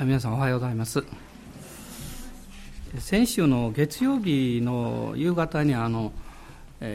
[0.00, 1.02] 皆さんおはようございます。
[2.98, 6.12] 先週の月曜日の夕方にあの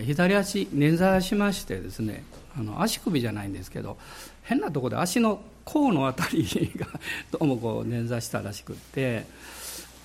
[0.06, 2.24] 左足捻挫しましてですね
[2.58, 3.98] あの足首じゃないんですけど
[4.44, 6.88] 変なところで足の甲のあたりが
[7.30, 9.26] どうもこう捻挫したらしくって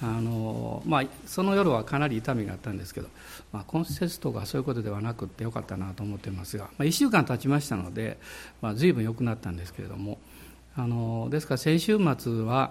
[0.02, 3.08] あの、まあ、その夜はかなり痛みがあったんですけど、
[3.52, 8.18] まあ、骨折とかそういうことではなくってよかったなと思ってますが、まあ、1週間経ちましたので、
[8.60, 10.18] まあ、随分良くなったんですけれども
[10.78, 12.70] あのですから先週末は、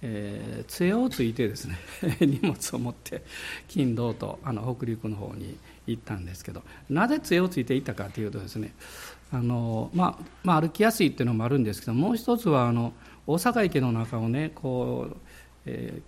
[0.00, 1.76] えー、杖をついてですね
[2.20, 3.24] 荷物を持って
[3.66, 5.56] 金堂とあの北陸の方に
[5.88, 8.72] 行ったんですけどなぜ杖をついていったかというとですね
[9.32, 12.92] あの、まあ、まあ歩きやすいっていうのもあるんですけどもう一つはあの
[13.26, 15.16] 大阪池の中をねこう、
[15.66, 16.00] え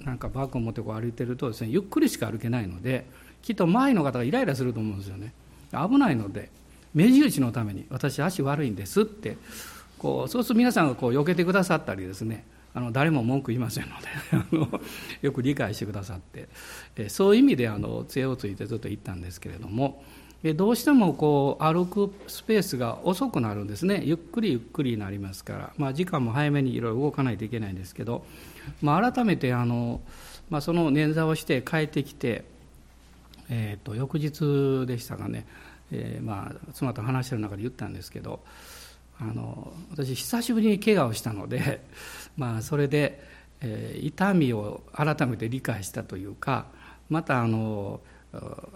[0.00, 3.04] ー、なんかバッグを持ってこう歩いてるとですねゆっくりしか歩けないので
[3.42, 5.34] きっと周りの方がイライラすると思うんですよね。
[5.72, 6.50] 危ないので
[6.94, 9.36] 目印のために私足悪いんですって
[10.02, 14.80] こうそうすると皆さんがこう避けてくださったりですねあの誰も文句言いませんので あの
[15.22, 16.48] よく理解してくださって
[16.96, 20.02] えそういう意味であの杖をついてずっと行ったんですけれども
[20.42, 24.02] えどうしてもこう歩くスペースが遅くなるんですね。
[24.04, 28.24] ゆっくりゆっくりになりますから、まあ、時間も早めにいろいろ動かないといけないんですけど、
[28.80, 30.00] まあ、改めてあの、
[30.50, 32.44] まあ、その捻挫をして帰ってきて、
[33.50, 35.46] えー、と翌日でしたかね、
[35.92, 38.40] えー、まあ妻と話してる中で言ったんですけど
[39.20, 41.84] あの私久しぶりに怪我をしたので、
[42.36, 43.22] まあ、それで、
[43.60, 46.66] えー、痛みを改めて理解したというか
[47.08, 48.00] またあの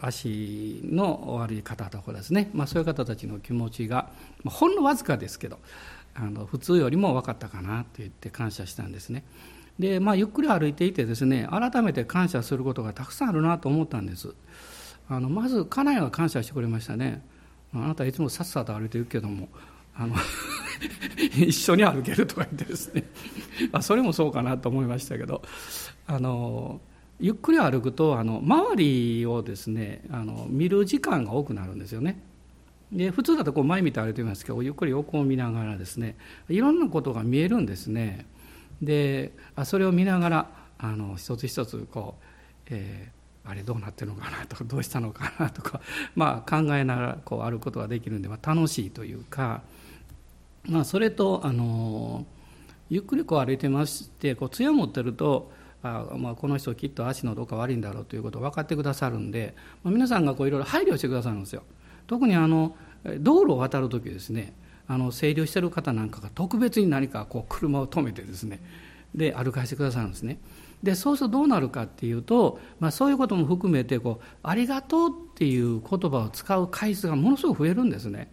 [0.00, 4.10] 足の悪い方とかですね、まあ、そういう方たちの気持ちが、
[4.44, 5.58] まあ、ほんのわずかですけど
[6.14, 9.24] あの普通よりも分かったかなと言って感謝したんですね。
[9.78, 14.34] で、まあ、ゆっくり歩いていてですね改めて感謝することがたくさんあるなと思ったんです。
[15.08, 17.22] あのまず家内が感謝してくれましたね。
[17.74, 19.48] あなたいつもさっさと歩いてるけども
[19.98, 20.14] あの
[21.36, 23.04] 一緒に歩けるとか言ってですね。
[23.72, 25.42] あそれもそうかなと思いましたけど。
[26.06, 26.80] あの
[27.18, 32.20] ゆっくり歩くとあの周りをですねあの見る時間が多くなるんですよね。
[32.92, 36.16] で普通だとこう前見て歩いてますけどゆっくり横を見ながらですね
[36.48, 38.26] いろんなことが見えるんですね。
[38.82, 42.24] であそれを見ながらあの一つ一つこう、
[42.70, 45.80] えー、あれどうなってるのかなとかどうしたのかなとか、
[46.14, 49.62] まあ、考えながらこう歩くことができるんで、まあ、楽しいというか
[50.68, 52.26] まあ、それとあの
[52.88, 55.50] ゆっくりこう歩いてましてこう杖を持ってると
[55.82, 61.62] あ、まあ、この人きっと足のどうか悪いんだろうということを分かってくださるんで、まあ、皆さんがこういろいろ配慮してくださるんですよ。
[62.06, 62.76] 特にあの
[63.18, 64.54] 道路を渡る時ですね
[64.88, 68.60] あの整理をしている方なんかが特別に何かこう車を止めてですね
[69.14, 70.38] で歩かせてくださるんですね。
[70.82, 78.30] でそうするとどうなるかっていうと、まあ、そういうことも含めてこう「ありがとう」っていう言葉を使う回数がものすごく増えるんですね。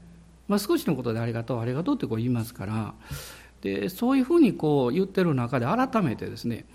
[0.48, 2.94] まあ、少しのことでありがとうありがとうってこう言いますから
[3.62, 6.66] でそういうふうにこう言ってる中で改めてですね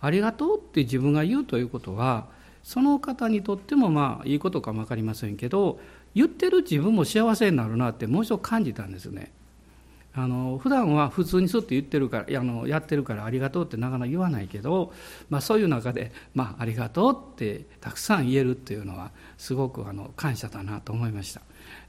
[0.00, 2.26] ありがとうって自分が言うということは
[2.62, 5.78] その方にとってもまあいいことかも分かりませんけど
[6.14, 9.32] 言ってる自分も幸せになるなってもう一度感じたんですね。
[10.14, 14.92] あの普段は普通にそうって言ってるからあのやってるからありがとうってなかなか言わないけど、
[15.30, 21.40] まあ、そういう中で、まあ、ありがとうってたくさん言えるっていうのはすごくあの感謝だなと思いました。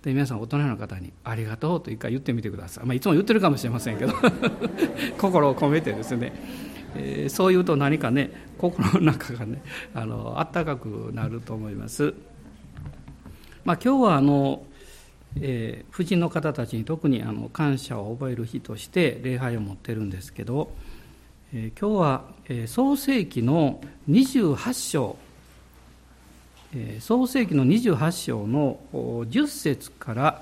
[0.04, 4.14] で皆さん大人の方に「ありがとう」と一回言ってみてください、まあ、いつも言ってるかもしれませんけど
[5.18, 6.34] 心を込めてですね、
[6.96, 9.64] えー、そう言うと何かね心の中がね
[9.94, 12.14] あの温かくなると思います。
[13.64, 14.66] まあ、今日はあの、
[15.40, 20.76] えー、夫人の方たちに特にあの感謝を覚える日として礼拝を持ってるんですけど、
[21.54, 25.16] えー、今日は、え、創世紀の28章
[27.00, 30.42] 創世紀の28章の10節から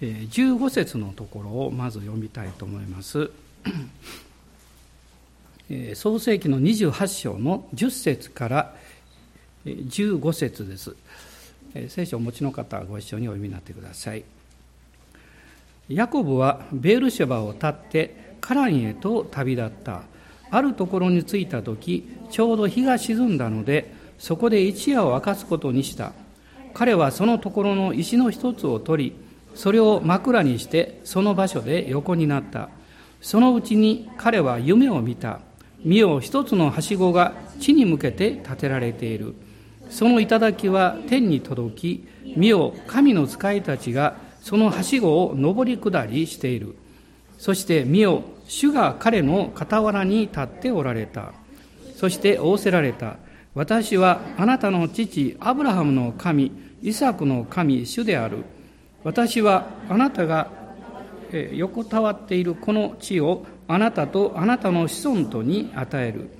[0.00, 3.30] 15節のところをまず読みたいと思います。
[5.94, 8.74] 創世紀の28章の10節から
[9.66, 10.94] 15節です。
[11.88, 14.22] 聖書をお持ちの方はご一緒にお読みになってください。
[15.88, 20.02] ヤコブはベールシェバを立ってカランへと旅立った。
[20.50, 26.12] あるところに着いた時、ちょうど日が沈んだので、そこで一夜を明かすことにした。
[26.72, 29.16] 彼はそのところの石の一つを取り
[29.54, 32.68] それを枕にしてその場所で横になった。
[33.20, 35.40] そのうちに彼は夢を見た。
[35.84, 39.34] 見よ一つのはしごが地に向けて建てられている。
[39.90, 46.74] その頂は天に届き見よ神の使いたちがそのはしごを上り下りしている。
[47.38, 51.32] そして見よ主が彼の傍らに立っておられた。
[51.96, 53.16] そして仰せられた。
[53.54, 56.50] 私はあなたの父アブラハムの神
[56.82, 58.44] イサクの神主である。
[59.04, 60.50] 私はあなたが
[61.52, 66.30] 横たわっているこの地をあなたとあなたの子孫とに与える。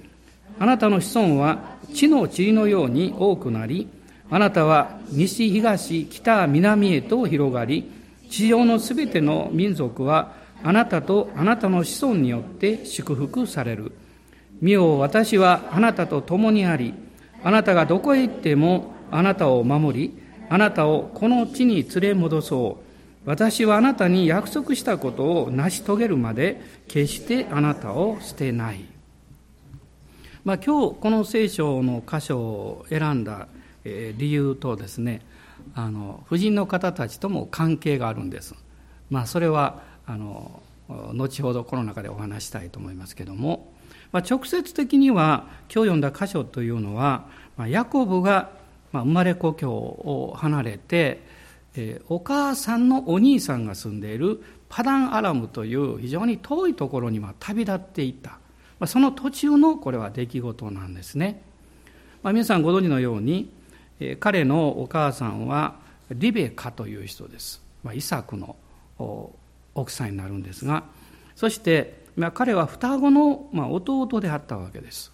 [0.58, 3.88] あなたの子孫は地の塵のように多くなり
[4.30, 7.90] あなたは西東北南へと広がり
[8.28, 10.32] 地上のすべての民族は
[10.62, 13.92] あなたとあなたの子孫によって祝福される。
[14.60, 16.94] 見よ私はあなたと共にあり
[17.44, 20.18] あなたがどこへ行ってもあなたを守り
[20.48, 22.84] あなたをこの地に連れ戻そう
[23.26, 28.84] 私はあなたに約束したことを成し遂げるまで決してあなたを捨てない。
[30.44, 33.48] まあ、今日この聖書の箇所を選んだ
[33.82, 35.22] 理由とですね
[35.74, 38.54] あの婦人の方たちとも関係があるんです。
[39.08, 40.62] まあ、それはあの
[41.14, 43.72] 後ほどこの中でお話したいと思いますけども、
[44.14, 47.26] まあ、直接的には今日読んだ箇所というのは、
[47.56, 48.50] まあ、ヤコブが、
[48.92, 51.20] 生まれ故郷を離れて、
[51.74, 58.30] えー、お母さんのお兄さんが住んでいるパダンアラムという非常に遠いところに旅立っていった、
[58.78, 61.42] まあ、その途中のこれは出来事なんですね、
[62.22, 63.50] まあ、皆さんご存知のように、
[63.98, 65.74] えー、彼のお母さんは
[66.12, 68.54] リベカという人です、まあ、イサクの
[69.74, 70.84] 奥さんになるんですが
[71.34, 75.12] そして、まあ、彼は双子の、まあ、弟であったわけです。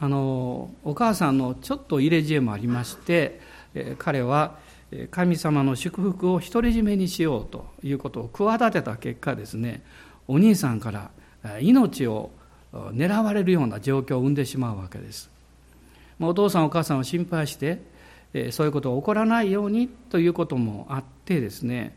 [0.00, 3.40] あのお母さんのちょっと入れ知恵もありまして、
[3.74, 4.56] え彼は
[5.10, 9.82] 神様の祝福を独り占めにしようということを企てた結果ですね
[10.26, 11.10] お兄さんから
[11.60, 12.30] 命を
[12.72, 15.30] 狙われるような状況を生んでしまうわけです。
[16.20, 17.80] お父さんお母さんを心配して
[18.50, 21.96] そういうことが起こらないようにということもあってですね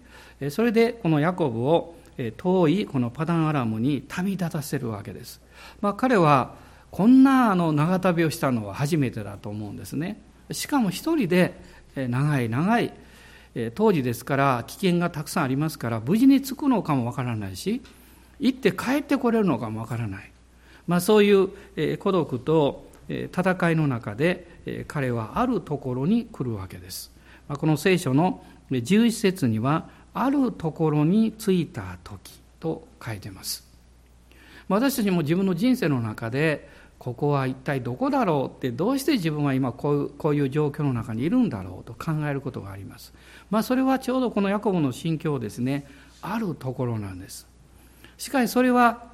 [0.50, 1.96] それでこのヤコブを
[2.38, 5.42] 遠いこのパダンアラムに旅立たせるわけです、
[5.82, 6.56] まあ、彼は
[6.92, 10.22] こんなあの長旅をしたのは初めてだと思うんですね。
[10.52, 11.54] しかも一人で
[11.96, 12.94] 長い長い
[13.76, 17.82] 当時ですから危険がたくさんありますから無事に着くのかもわからないし
[18.40, 20.32] 行って帰ってこれるのかもわからない、
[20.88, 27.12] まあ、そういう孤独と戦いの中で彼はあるところに来るわけです、
[27.48, 33.64] まあ、この聖書の11節にはあるところに着いた時と書いてます
[34.68, 36.70] 私たちも自分の人生の中で
[37.02, 43.12] ここは一体どこだろうってどうして自分は今こういうこういう状況の中にいるんだろうと考えることがあります。
[43.50, 45.88] まあそれはちょうどこのヤコブの心境ですね
[46.22, 47.48] あるところなんです。
[48.20, 49.10] しかしそれは、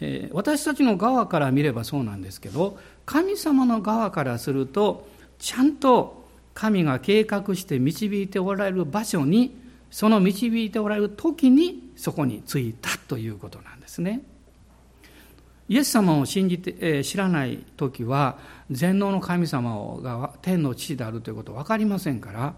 [0.00, 2.76] えー、私たちの側から見ればそうなんですけど
[3.06, 5.06] 神様の側からすると
[5.38, 9.56] ちゃんと神が計画して導いておられる場所に
[9.90, 14.22] その導いておられる時にそこに着いたということなんですね。
[15.68, 18.38] イエス様を信じて、えー、知らない時は
[18.72, 22.54] 全能の神様が天の父であるということ分かりませんから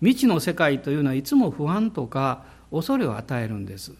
[0.00, 3.92] 未知の世界というのはいつも不安とか恐れを与えるんです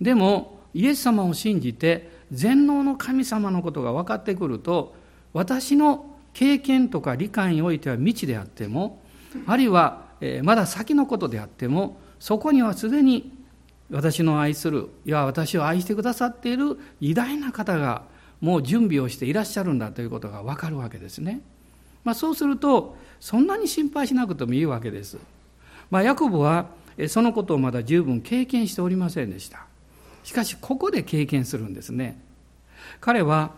[0.00, 4.96] でもイエス様を信じて全能の神様のことが分かってくると
[5.32, 9.00] 私の経験とか理解においては未知であっても
[9.46, 10.09] あるいは
[10.42, 13.32] まだ先のことであってもそこにはすでに
[13.90, 18.04] 私の愛するいや私を愛してくださっている偉大な方が
[18.40, 21.40] もう準備をしていらっしゃるんだということが分かるわけですね。
[22.04, 25.18] まあ、そうするとそんなに心配しなくてもいいわけです。
[25.90, 26.68] まあ、ヤコブは
[27.08, 29.66] そのことをまだ十分経験しておりませんでした。
[30.22, 32.18] しかしここで経験するんですね。
[33.00, 33.52] 彼は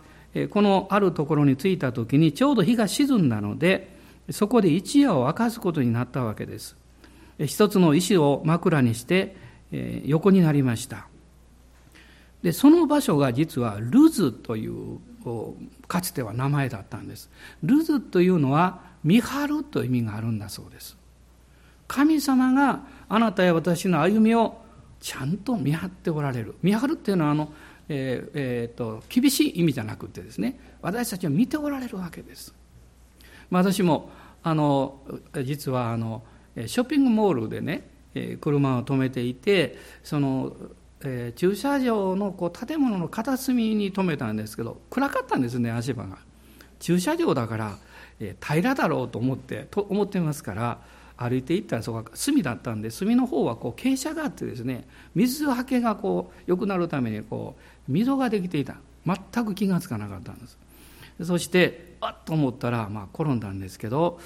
[0.49, 3.92] このあるところに着いた時にちょうど日が沈んだので
[4.31, 6.77] そこで一夜を明かすことになったわけです。
[7.39, 9.35] 一つの石を枕にして
[10.05, 11.07] 横になりました。
[12.41, 14.99] でその場所が実はルズという
[15.87, 17.29] かつては名前だったんです。
[17.63, 20.97] ルズというのは見張るという意味があるんだそうです。
[21.87, 24.57] 神様があなたや私の歩みを
[24.99, 26.55] ちゃんと見張っておられる。
[26.61, 27.53] 見張るっていうのはあの、
[27.89, 32.53] えーえーと、厳しい意味じゃなくてですね私たちは見ておられるわけです、
[33.59, 34.09] 私も
[34.43, 34.99] あの
[35.43, 36.23] 実はあの
[36.55, 37.87] ショッピングモールでね
[38.41, 40.53] 車を止めていてその、
[41.01, 46.17] えー、駐車場のこう建物の片隅に止めたんですけど暗かったんですね足場が。
[46.79, 47.77] 駐車場だから、
[48.19, 50.79] えー、平らだろうと思ってと思ってますから
[51.15, 57.55] 歩いていったらそこが隅だったんで隅の方はこう傾斜があってですね水はけがこう良くなるためにこ
[57.87, 58.75] う溝ができていた。
[59.05, 60.57] 全く気が付かなかったんです。
[61.23, 64.19] そしてあっと思ったら、まあ、転んだんですけど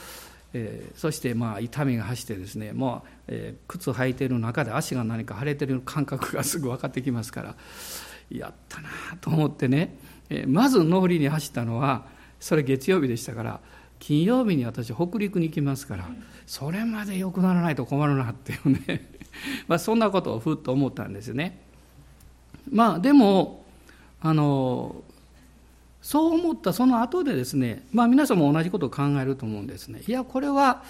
[0.54, 7.56] えー、そしてまあ痛みが走ってですねもう、えー、靴履いてる中で足が何か腫れてる感覚がすぐ分かってきますから
[8.32, 8.90] やったな
[9.22, 9.98] と思ってね、
[10.30, 12.06] えー、まず脳裏に走ったのは
[12.40, 13.60] それ月曜日でしたから
[14.00, 16.08] 金曜日に私北陸に行きますから
[16.46, 19.12] それまで良くならないと困るなっていうね
[19.68, 21.62] まあそんなことをふっと思ったんですよね。
[22.72, 23.66] まあでも
[24.22, 25.04] あの
[26.02, 30.02] そう思ったその後でですね、まあ、皆さんも同じことを考えると思うんですね。
[30.08, 30.84] いやこれは、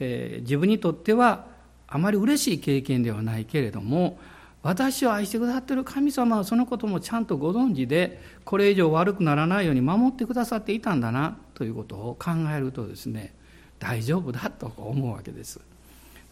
[0.00, 1.46] えー、自分にとっては
[1.88, 4.18] あまり嬉しい経験ではないけれども
[4.62, 13.34] 私を愛してくださっている神様はそのこともちゃんとご存知でこれ以上悪くならないように守ってくださっていたんだなということを考えるとですね
[13.78, 15.60] 大丈夫だと思うわけです。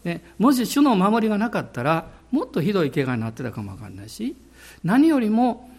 [0.03, 4.35] でもし主の守りがなかったらもっとひどい怪我になってたかもわかんないし
[4.83, 5.69] 何よりも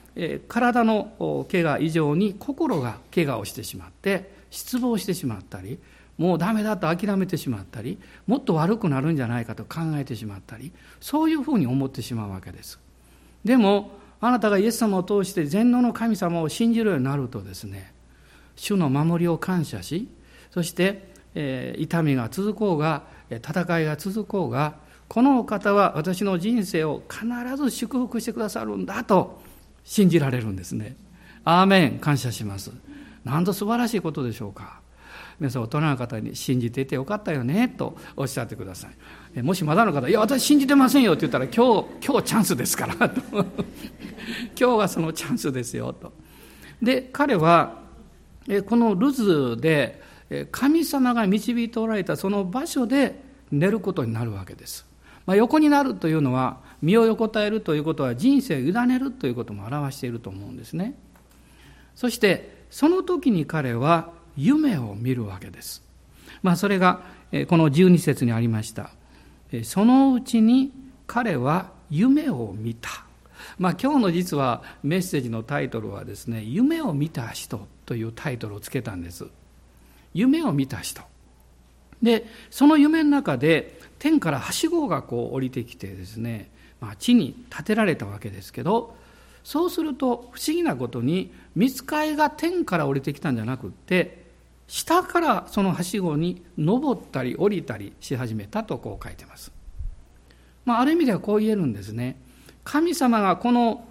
[0.49, 5.79] 体の怪我以上に心が怪我をしてしまって失望してしまったり
[6.19, 12.79] もうダメだと諦めてしまったりもっと悪くなるんじゃないかと考えてしまったりそういうふうに思ってしまうわけです。
[13.45, 17.93] でもあなたがイエス様を通して全能の神様を信じるようになるとですね
[18.55, 20.09] 主の守りを感謝し
[20.53, 24.75] そして、えー、痛みが続こうが戦いが続こうが
[25.09, 27.27] このお方は私の人生を必
[27.57, 29.42] ず祝福してくださるんだと
[29.85, 30.97] 信じられるんですね。
[31.45, 32.71] アーメン感謝します。
[33.25, 34.81] なんと素晴らしいことでしょうか。
[35.39, 38.89] 皆さん大人の方に信じていてよかったよねとおっしゃってくださ
[39.35, 39.43] い。
[39.43, 43.21] もしまだの方、いや、私信じてませんよって言ったら、今日、今日チャンスですからと。
[44.59, 46.13] 今日がそのチャンスですよと。
[46.81, 47.81] で、彼は、
[48.67, 50.01] このルズで、
[50.51, 53.21] 神様が導いておられたその場所で
[53.51, 54.87] 寝ることになるわけです。
[55.27, 60.95] まあ、横になるというのは身を横たえるということは人生を委ねるということも表していると思うんですね。
[61.95, 65.83] そしてその時に彼は夢を見るわけです、
[66.43, 67.03] まあ、それが
[67.49, 68.91] この12節にありました。
[69.65, 70.73] そのうちに
[71.07, 72.89] 彼は夢を見た。
[73.59, 79.27] まあ、今日の実はメッセージのタイトルはですね「夢を見た人」というタイトルをつけたんです。
[80.15, 81.03] 夢を見た人。
[82.03, 88.97] でその夢の中で天からはしごがこう降りてきてですね、まあ、地に建てられたわけですけど
[89.45, 94.23] そうすると不思議なことに見つかいが天から降りてきたんじゃなくって
[94.67, 99.53] 下からそのはしごに登ったり降りたりし始めたとこう書いてます。
[100.65, 102.17] まあ、ある意味ではこう言えるんですね。
[102.65, 103.85] 神様がこの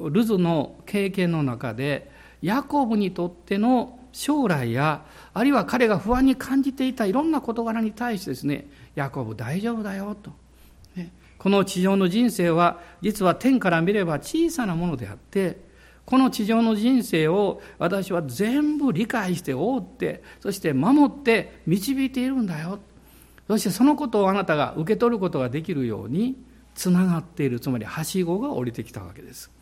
[0.00, 2.10] ルズの経験の中で
[2.42, 10.32] ヤコブにとっての将来やあるいは彼が不安に感じていたいろんな事柄に対してですねヤコブ大丈夫だよと、
[10.96, 15.60] ね、この地上の人生は実は天から見れば小さなものであって
[16.04, 22.80] この地上の人生を私は全部理解して覆ってそして守って導いているんだよ。
[23.46, 26.34] そしてそのことをあなたが受け取ることができるように
[26.74, 29.52] つながっているつまりはしごが降りてきたわけです。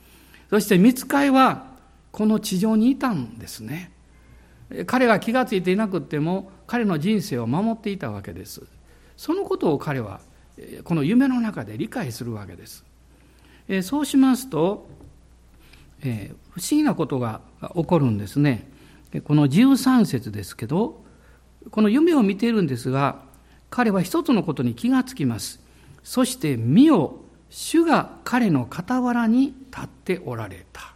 [0.48, 1.66] そして見つかいは
[2.10, 3.92] この地上にいたんですね。
[4.86, 8.62] 彼が気が付いていなくっても彼の人生を守っていたわけです。
[9.16, 10.20] そのことを彼は
[10.84, 12.84] この夢の中で理解するわけです。
[13.82, 14.88] そうしますと
[16.00, 16.32] 不思
[16.70, 17.40] 議なことが
[17.74, 18.68] 起こるんですね。
[19.24, 21.02] この13節ですけど
[21.70, 23.22] この夢を見ているんですが
[23.70, 25.60] 彼は一つのことに気がつきます。
[26.02, 27.20] そして見よ
[27.50, 30.95] 主が彼の傍らに立っておられた。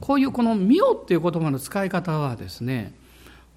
[0.00, 2.92] こういうこの「見よ」っていう言葉の使い方はですね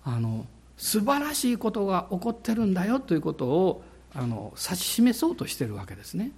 [0.03, 0.45] あの
[0.77, 3.83] 素晴らしいことが起こってるんだよということを
[4.13, 6.31] あの指し示そうとしてるわけですね。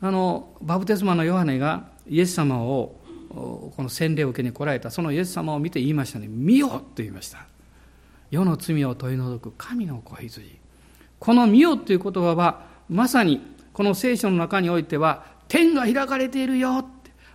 [0.00, 2.96] あのバプテスマのヨハネがイエス様を
[3.30, 4.90] この洗礼を受けに来られた。
[4.90, 7.46] そのイエス様を見て言いましたね「見よ」と言いました。
[8.30, 10.58] 世の罪を取り除く神の子羊。
[11.18, 13.40] この「見よ」という言葉はまさに
[13.72, 16.84] この聖書の中においては天が開かれているよ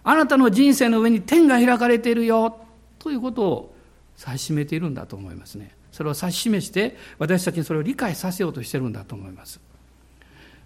[0.09, 2.59] あなたの人生の上に天が開かれているよ
[2.97, 3.75] ということを
[4.17, 5.75] 指し示しているんだと思いますね。
[5.91, 9.59] それを指し示して私たちにそれを理解させようとしてるんだと思います。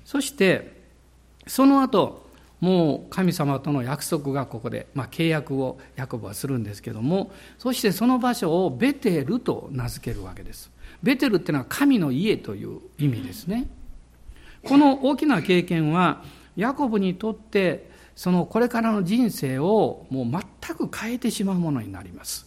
[0.06, 0.84] そして
[1.48, 2.30] その後
[2.60, 10.70] もう神様との約束がここで、まあ、契約をヤコブはするんですけどもそしてその場所をベテルと名付けるわけです。
[11.02, 13.66] ベテルっていうのは神の家という意味ですね。
[14.64, 16.24] この大きな経験は
[16.56, 22.46] ヤコブにとってそのこれからの人生をもう全く変えてしまうものになります。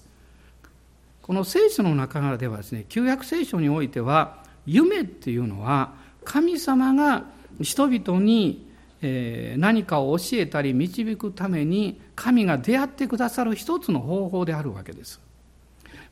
[1.23, 5.95] この聖書の中ではですね、旧約聖書においては、夢っていうのは、
[6.25, 7.25] 神様が
[7.61, 8.67] 人々に
[9.57, 15.21] 何かを教えたり導くために神が出会ってくださる一つの方法であるわけです。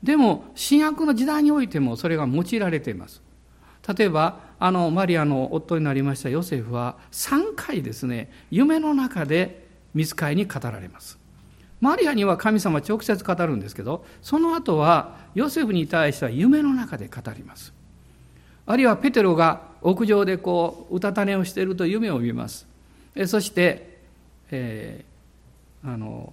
[0.02, 3.22] でも、新約の時代においてもそれが用いられています。
[3.96, 11.18] 例えば、あの、マリアの夫になりましたヨセフは3回ですね、夢の中で見つかいに語られます。
[11.80, 17.74] マリアには神様直接語るんですけど、その後はヨセフに対しては夢の中で語ります。
[18.64, 22.68] あるいはペテロが屋上でこう、うたた寝をしていると夢を見ます。
[23.26, 23.98] そして、
[24.52, 26.32] えー、あの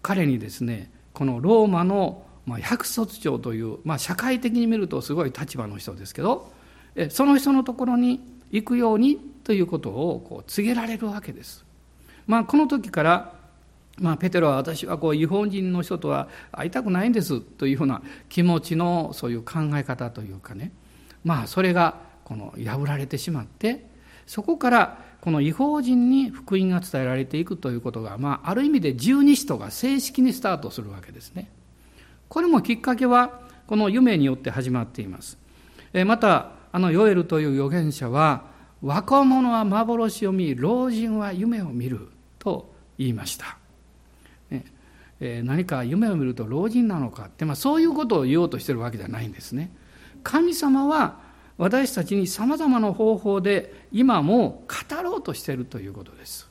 [0.00, 6.52] 彼にですねこのローマのまあ、百卒長という、まあ、社会的に見るとすごい立場の人ですけど
[7.10, 8.20] その人のところに
[8.50, 11.64] 行くようにということをこう告げられるわけです。
[12.26, 13.34] まあ、この時から、
[13.98, 20.72] まあ、ペテロは私はこう違法人の人とは会いたくないんですというふうな気持ちのそういう考え方というかね
[21.24, 23.84] まあそれがこの破られてしまって
[24.26, 31.48] そこからこの違法人に福音が伝えられていくということが、まあ、ある意味で十二使徒が正式にスタートするわけですね。
[32.32, 35.36] これもきっかけはこの夢によって始まっています。
[36.06, 38.44] またあのヨエルという預言者は
[38.80, 42.08] 若者は幻を見老人は夢を見る
[42.38, 43.58] と言いました。
[45.20, 49.70] 何か夢を見ると老人なのかって、まあ、そういうことを言おうとしてるわけではないんですね。
[50.22, 51.18] 神様は
[51.58, 56.48] 私たちにさまざまな方法で今も語ろうとしているということです。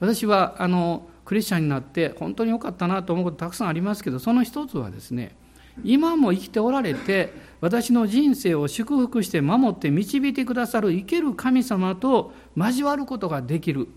[0.00, 5.34] 私はあのクリスチャンになって本当に良かったなと思うことたくさんありますけどその一つはですね
[5.82, 13.88] 今も生きておられて私の人生を祝福して守って導いてくださる生ける神様と交わることができる。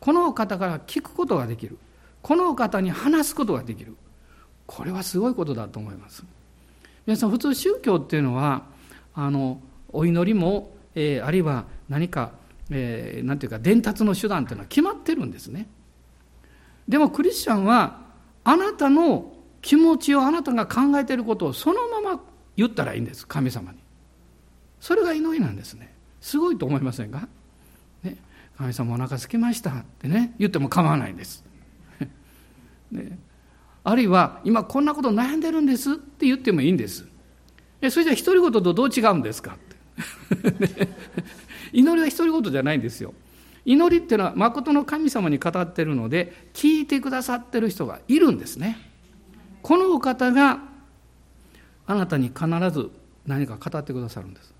[0.00, 1.78] この方から聞くことができる。
[2.20, 3.96] この方に話すことができる。
[4.66, 6.24] これはすごいことだと思います。
[7.06, 8.64] 皆さん普通宗教っていうのは
[9.14, 9.60] あの
[9.92, 12.32] お祈りも、えー、あるいは何か、
[12.70, 15.68] えー、なんていうか伝達の手段っていうのは決まってるんですね。
[16.88, 18.00] でもクリスチャンは
[18.44, 22.20] あなたの気持ちをあなたが考えていることをそのまま
[22.56, 23.78] 言ったらいいんです神様に。
[24.80, 25.94] それが祈りなんですね。
[26.20, 27.28] すごいと思いませんか、
[28.02, 28.18] ね、
[28.58, 30.34] 神様お腹空きましたってね。
[30.38, 31.44] 言っても構わないんです、
[32.92, 33.18] ね、
[33.82, 37.06] あるいは今こんなこと悩んでるんですって言ってもいいんです。
[37.90, 40.88] それじゃあ独り言とどう違うんですかって。
[41.72, 43.14] 祈りは独り言じゃないんですよ。
[43.64, 48.78] 祈りっていうのは誠の神様に語ってるので聞いてくださってる人がいるんですね。
[49.62, 50.60] このお方が
[51.86, 52.90] あなたに必ず
[53.26, 54.52] 何か語ってくださるんです。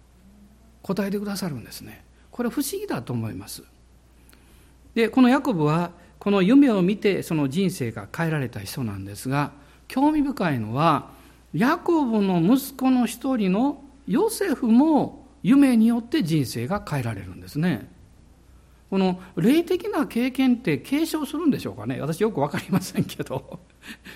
[0.82, 2.04] 答えてくださるんですね。
[2.30, 3.62] これ不思議だと思います。
[4.94, 9.52] でこのヤコブはこの夢を見てその人生が変えられた人なんですが
[9.88, 11.10] 興味深いのは
[11.52, 17.93] ヤコブの息子の一人のヨセフも夢によって人生が変えられるんですね。
[18.94, 22.00] この霊的な経験って継承するんでしょうかね？
[22.00, 23.58] 私よく分かりませんけど。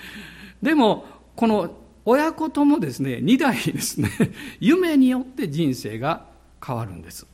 [0.62, 4.08] でもこの親子ともですね2代ですね
[4.60, 6.26] 夢によって人生が
[6.64, 7.26] 変わるんです。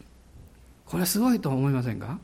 [0.86, 2.18] これすごいと思いませんか？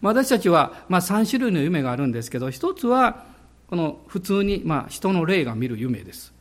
[0.00, 3.24] 私たちは、まあ、3種類の夢があるんですけど一つは
[3.66, 6.32] この普通に、まあ、人の霊が見る夢です。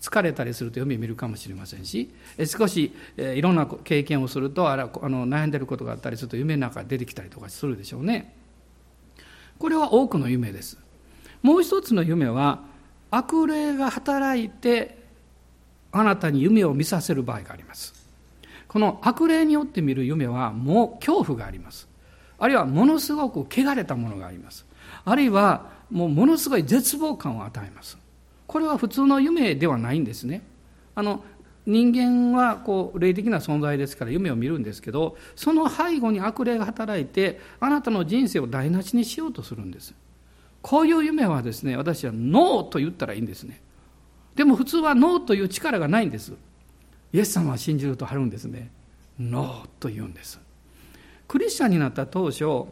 [0.00, 2.10] 疲れたりすると夢見るかもしれませんし
[2.46, 8.34] 少しいろんな経験をするとあらあの悩んでることがあったりすると夢の中出てきたりとかするでしょうね。
[9.58, 10.78] これは多くの夢です。
[11.42, 12.60] もう一つの夢は
[13.10, 14.98] 悪霊が働いて
[15.90, 17.94] あなたに夢を見させる場合があります。
[18.68, 21.88] この悪霊によって見る夢はもう恐怖があります。
[22.38, 24.66] あるいはものすごく汚れたものがあります。
[25.04, 27.98] あるいはもうものすごい絶望感を与えます。
[28.48, 30.42] これは普通の夢ではないんですね。
[30.96, 31.22] あの
[31.66, 39.94] 人間はこう霊的な存在ですから夢を見るんですけどその背後に悪霊が働いてあなたの人生を台無しにしようとするんです。
[40.62, 43.60] こういう夢はですね私はノーと言ったらいいんですね。
[44.34, 46.32] でも普通はノーという力がないんです。
[47.12, 48.70] イエス様は信じると貼るんですね。
[49.20, 50.40] ノーと言うんです。
[51.26, 52.64] クリスチャンになった当初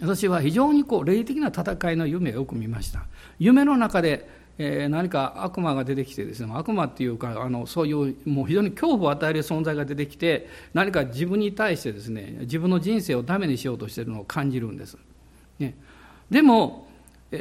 [0.00, 3.04] 私は非常にこう霊的な戦いの夢をよく見ました。
[3.38, 14.96] 夢の中でえー、何か悪魔が出てきてですね悪魔っていうかあのそういうもう非常に恐怖を与える存在が出てきて何か自分に対してですね自分の人生をダメにしようとしているのを感じるんです、
[15.58, 15.76] ね、
[16.30, 16.86] でも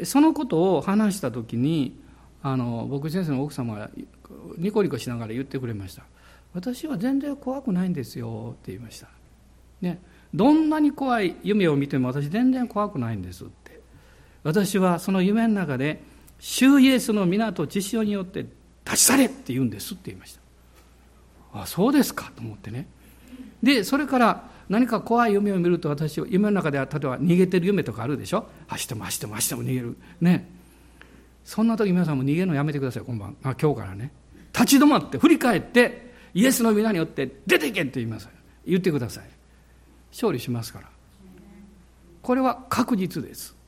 [0.03, 1.99] そのことを話した時に
[2.41, 3.91] あの僕先生の奥様が
[4.57, 6.03] ニコニコしながら言ってくれました
[6.53, 9.07] 「私は全然怖くないんですよ」って言いました、
[9.81, 9.99] ね、
[10.33, 13.63] どんなに怖い夢を見ても私全然怖くないんですって。
[14.43, 16.03] 私はその夢の中で
[16.45, 18.45] 主イエスの港血潮によって
[18.85, 20.41] 立ち去れって言うんですって言いました
[21.61, 22.85] あそうですかと思ってね。
[23.61, 30.49] でそれから何か怖い夢を見ると私は夢の中では例えば逃げてる夢とかあるでしょ走っても走っても走っても逃げるね
[31.45, 34.11] そんな時皆さんも逃げるのやめてください今晩あ今日からね
[34.51, 38.27] 立ち止まって振り返ってイエスの皆によって出ていけって言います
[38.65, 39.23] 言ってください
[40.11, 40.89] 勝利しますから
[42.21, 43.62] これは確実です。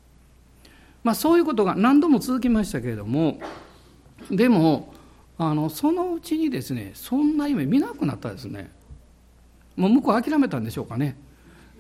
[1.06, 3.38] まあ、そういうことが何度も続きましたけれども
[4.32, 4.92] でも
[5.38, 8.72] あのそのうちにですねそんな夢見なくなったですね。
[9.76, 11.16] もう向こう諦めたんでしょうかね。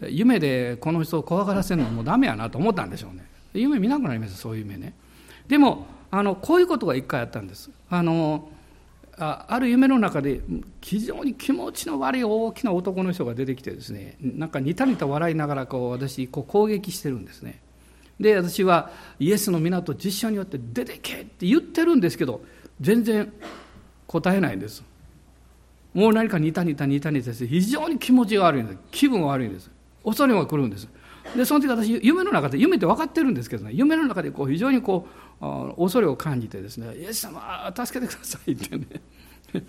[0.10, 3.26] 夢でこの人を怖がらせるのもうダメやなと思ったんでしょうね。
[3.54, 4.94] 夢見なくなりましたそういう夢ね。
[5.48, 7.72] でもあのこういうことが一回あったんです。
[7.90, 8.50] あの
[9.18, 10.42] あある夢の中で
[10.82, 17.65] 非常に気持ちの悪い大きな男の人が出てきてですねなんか似た似た笑いながらこう私こう攻撃してるんですね。
[18.20, 22.42] で私はイエスの港実証によって出てけって言ってるんですけど
[22.80, 23.32] 全然
[24.08, 24.84] 答えないんです。
[25.94, 28.80] もう何か似た似た似た似たして非常に気持ちが悪いんです。
[28.92, 29.70] 気分が悪いんです。
[30.04, 30.88] 恐れが来るんです。
[31.36, 35.08] でその時私夢の中で夢って分かってるんですけどね夢の中でこう非常にこ
[35.42, 38.86] う恐れを感じてですね「イエス様助けてください」ってね。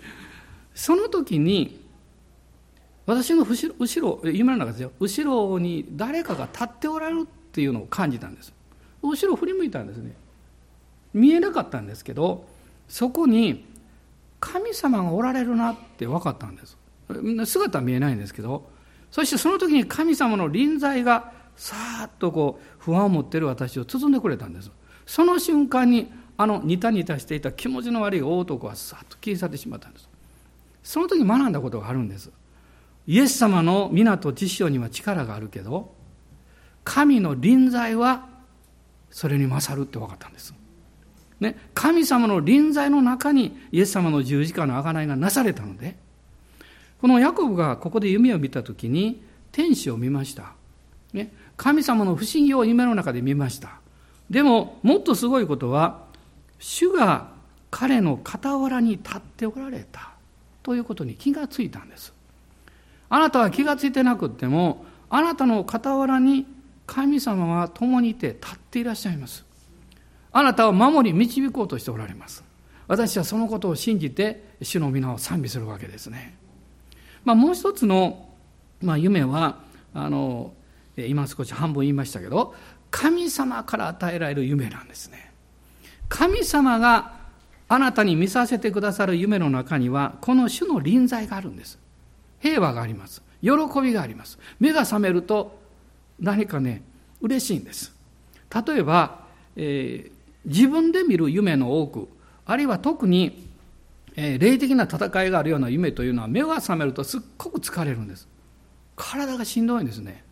[0.75, 1.79] その時に
[3.07, 4.91] 私の後ろ後ろ夢の中ですよ。
[4.99, 8.53] 後ろに誰かが立っておられるっていうのを感じたんです。
[9.01, 10.13] 後ろ振り向いたんですね。
[11.13, 12.45] 見えなかったんですけど
[12.87, 13.65] そこに
[14.39, 16.77] 神様がおられるなって分かったんです。
[17.45, 18.69] 姿は見えないんですけど
[19.09, 24.71] そしてその時に神様の臨在がさーっとこう不安を持っている私を包んでくれたんです。
[25.05, 30.09] その瞬間にあのニタニタしていた気持ちの悪い大男はさっと消え去ってしまったんです。
[30.83, 32.29] その時学んだことがあるんです。
[33.07, 35.95] イエス様の港知識には力があるけど
[36.87, 38.25] 神の臨在は
[39.11, 40.53] それに勝るって分かったんです。
[41.41, 45.95] ね、神様の臨在の中にイエス様の十字架の贖いがなされたので
[46.99, 49.21] このヤコブがここで夢を見た時に
[49.51, 50.53] 天使を見ました、
[51.13, 53.81] ね、神様の不思議を夢の中で見ました。
[54.29, 56.05] でももっとすごいことは
[56.57, 57.31] 主が
[57.69, 60.11] 彼の傍らに立っておられた。
[60.63, 62.13] ということに気がついたんです。
[63.09, 66.45] あなたは気がついてなくってもあなたの傍らに
[66.87, 69.45] 神様は共にいて立っていらっしゃいます。
[70.31, 72.43] あなたを守り導こうとしておられます。
[72.87, 76.35] 私はそのことを信じて主の皆を賛美するわけですね、
[77.25, 78.29] まあ、もう一つの、
[78.81, 79.59] まあ、夢は
[79.93, 80.53] あの
[80.95, 82.55] 今少し半分言いましたけど
[82.89, 85.31] 神様から与えられる夢なんですね。
[86.07, 87.17] 神様が
[87.67, 91.77] あなたに見させてくださる夢の中にはこの主の臨在があるんです。
[92.39, 93.21] 平和があります。
[93.41, 94.39] 喜びがあります。
[94.59, 95.59] 目が覚めると
[96.19, 96.83] 何かね
[97.21, 97.95] 嬉しいんです。
[98.65, 99.25] 例えば、
[99.55, 100.11] えー、
[100.45, 102.09] 自分で見る夢の多く
[102.47, 103.45] あるいは特に、
[104.15, 108.27] え霊的な戦いがあるような夢というのは目が覚めるとすっごく疲れるんです。
[108.95, 110.23] 体がしんどいんですね。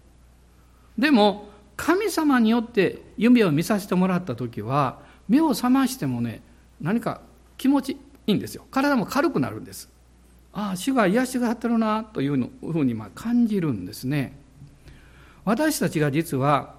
[0.97, 6.41] でも神様によって夢を見させてもらった時は目を覚ましてもね
[6.79, 7.21] 何か
[7.57, 7.91] 気持ち
[8.27, 8.65] いいんですよ。
[8.71, 9.89] 体も軽くなるんです。
[10.53, 14.37] ああ主が癒しがってるなというふうにまあ感じるんですね。
[15.45, 16.75] 私たちが実は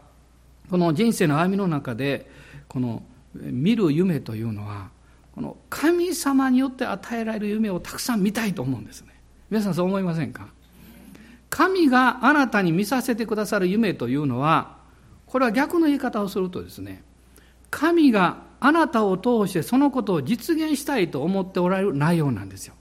[0.68, 2.28] この人生の歩みの中で
[2.68, 3.02] この
[3.34, 4.90] 見る夢というのは
[5.34, 9.14] この神様によって与えられる夢をたくさん見たいと思うんですね。
[9.50, 10.48] 皆さんそう思いませんか？
[11.48, 14.78] 神があなたに見させてくださる夢というのは
[15.26, 17.04] これは逆の言い方をするとですね
[17.70, 22.74] 神があなたを通してそのことを実現したいと思っておられる内容なんですよ。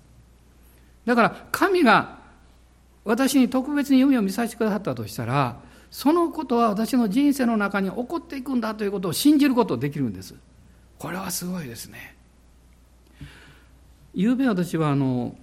[1.05, 2.19] だから神が
[3.03, 5.59] 私に特別に夢を見させてくださったとしたら
[5.95, 10.35] そのことは私の人生の中に起こっていくんだということを信じることができるんです。
[10.99, 12.17] これはすごいですね。
[14.13, 15.37] 昨べ私はあの、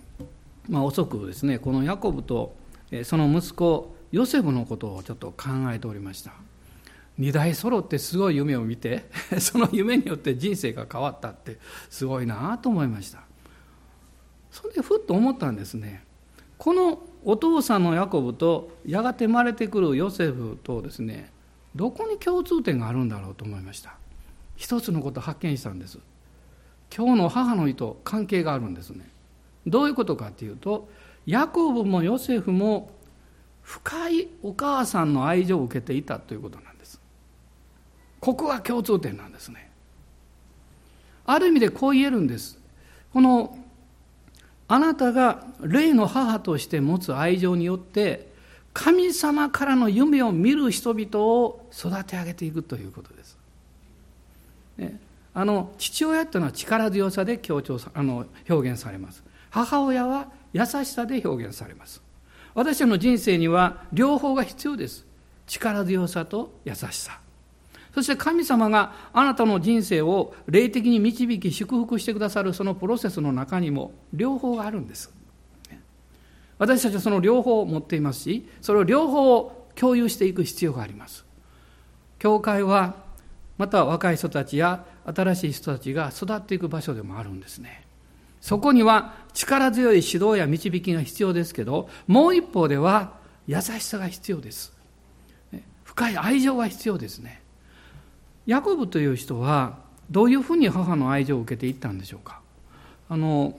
[0.68, 2.54] まあ、遅くですねこのヤコブと
[3.02, 6.34] その息子ヨセフのことをちょっと考えておりました。
[7.16, 9.06] 二代揃ってすごい夢を見て
[9.40, 13.20] その夢によって人生が変わったってすごいなと思いました。
[14.50, 16.04] それでふっと思ったんですね。
[16.58, 21.30] このお父さんのヤコブとやがて生まれてくるヨセフとですね
[21.74, 23.94] どこに共通点があるんだろうと思いました。
[24.56, 25.98] 一つのことを発見したんです。
[26.94, 29.08] 今日の母の日と関係があるんですね。
[29.66, 30.88] どういうことかっていうと
[31.24, 32.90] ヤコブもヨセフも
[33.62, 37.00] 深いお母さんの愛情を受けていたということなんです。
[38.20, 39.70] ここが共通点なんですね。
[41.24, 42.58] ある意味でこう言えるんです。
[43.12, 43.56] この
[44.72, 48.32] あなたが霊の母として持つ愛情によって
[48.72, 53.36] 神様からの夢を見る人々を育て上げていくということです。
[54.78, 54.98] ね、
[55.34, 59.22] あの父親というのは力強さで強調あの表現されます。
[59.50, 62.00] 母親は優しさで表現されます。
[62.54, 65.04] 私の人生には両方が必要です。
[65.46, 67.20] 力強さと優しさ。
[67.94, 75.12] そして神様があなたの人生を霊的に導き祝福してくださるそのプロセスの中にも両方があるんです。
[76.58, 81.24] 私たちはその両方を持っていますしそれを両方を共有していく必要があります。
[82.18, 82.94] 教会は
[83.58, 87.86] また若い人たちや新しい人たちが育っていく場所でもあるんですね。
[88.40, 93.14] そこには力強い指導や導きが必要ですけどもう一方では
[93.46, 94.72] 優しさが必要です。
[95.84, 97.41] 深い愛情が必要ですね。
[98.46, 99.78] ヤコブという人は
[100.10, 102.40] どういうふうに母の愛情を受けていったんでしょうか？
[103.08, 103.58] あの、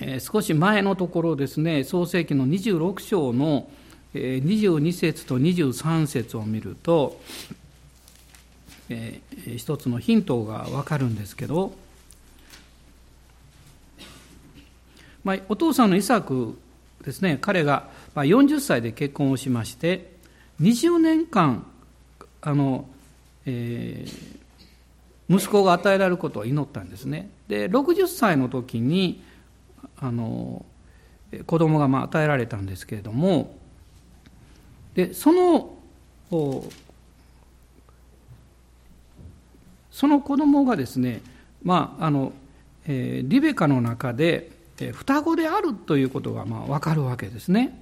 [0.00, 3.68] えー、少し前のところですね創世紀の26章の
[4.14, 7.20] 22節と23節を見ると、
[8.88, 11.74] えー、一つのヒントが分かるんですけど、
[15.24, 16.58] まあ、お父さんのイサク
[17.04, 20.12] ですね彼が40歳で結婚をしまして
[20.60, 21.66] 20年間
[22.40, 22.86] あの、
[23.46, 29.22] えー、息子が与えられることを祈ったんですねで60歳の時に
[29.98, 30.64] あの
[31.46, 33.56] 子供がまあ与えられたんですけれども
[34.94, 35.76] でその
[39.90, 41.22] その子供がですね、
[41.62, 42.32] まああの
[42.86, 47.80] えー、リベカの中で、えー、双子であるということがまあ分かるわけですね。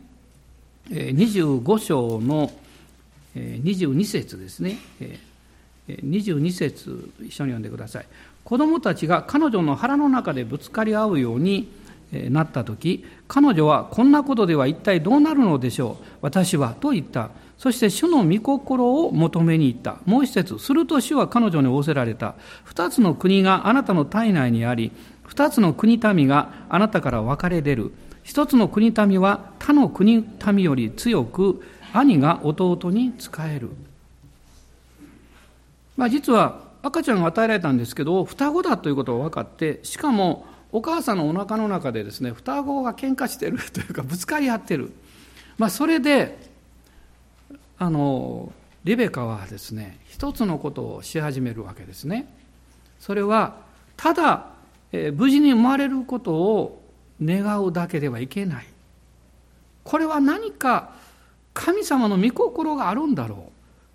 [0.93, 2.53] えー、25章の、
[3.35, 5.34] えー、22節ですね、えー、
[5.89, 8.07] 22節一緒に読んでください。
[8.45, 11.69] 子供たちが彼女の腹の中でぶつかり合うように
[12.31, 16.05] なった時彼女はこんなことでは一体どうなるのでしょう？
[16.23, 17.31] 私はと言った。
[17.57, 19.99] そして主の御心を求めに行った。
[20.05, 22.35] もう一節すると主は彼女に仰せられた。
[22.65, 24.93] 二つの国があなたの体内にあり
[25.23, 27.93] 二つの国民があなたから分かれ出る。
[28.23, 33.71] 一つの国民は他の国民より強く兄が弟に仕える、
[35.97, 44.93] まあ、実は赤ちゃんが与えられたんですけど双子だということが分かってしかもお母さんのお腹の中でですね双子が喧嘩してるというかぶつかり合ってる、
[45.57, 46.37] まあ、それで
[47.79, 48.53] あの
[48.83, 52.29] リベカはですね一つのことをし始めるわけですね。
[53.01, 53.57] それは
[53.97, 54.47] ただ、
[54.93, 56.83] え無事に生まれることを
[57.23, 58.67] 願うだけではいけない。
[59.85, 60.93] これは何か
[61.53, 63.53] 神様の御心があるんだろう。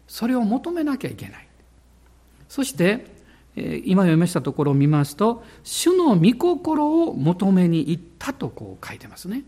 [0.08, 1.49] それを求めなきゃいけない。
[2.50, 3.06] そして
[3.56, 9.44] 今読みましたところを見ますと主の御心を求めに行ったとこう書いてますね、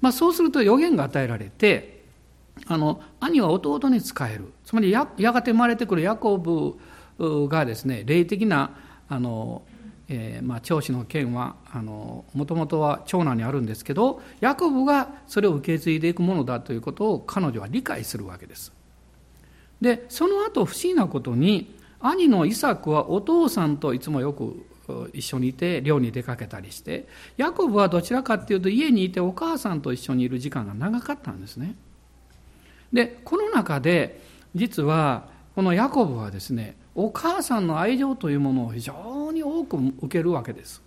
[0.00, 2.04] まあ、そうすると予言が与えられて
[2.66, 4.52] あの兄は弟に仕える。
[4.64, 6.78] つまりややがて生まれてくるヤコブ
[7.48, 8.70] がですね霊的な
[9.08, 9.62] あの、
[10.08, 11.56] えー、まあ、長子の権は
[12.32, 18.72] もともとは長男にあるんですけどヤコブがそれを受け継いでいくものだということを彼女は理解するわけです。
[19.80, 24.64] でその後不思議なことに兄のイサクはお父さんといつもよく
[25.12, 31.76] 一緒にいて寮に出かけたりしてヤコブはどちらかっていうと家にいてお母さんと一緒にいる時間が長かったんですね。
[32.92, 34.20] でこの中で
[34.54, 40.82] 実はこのヤコブはですねお母さんの愛情というものを非常に多く受けるわけです。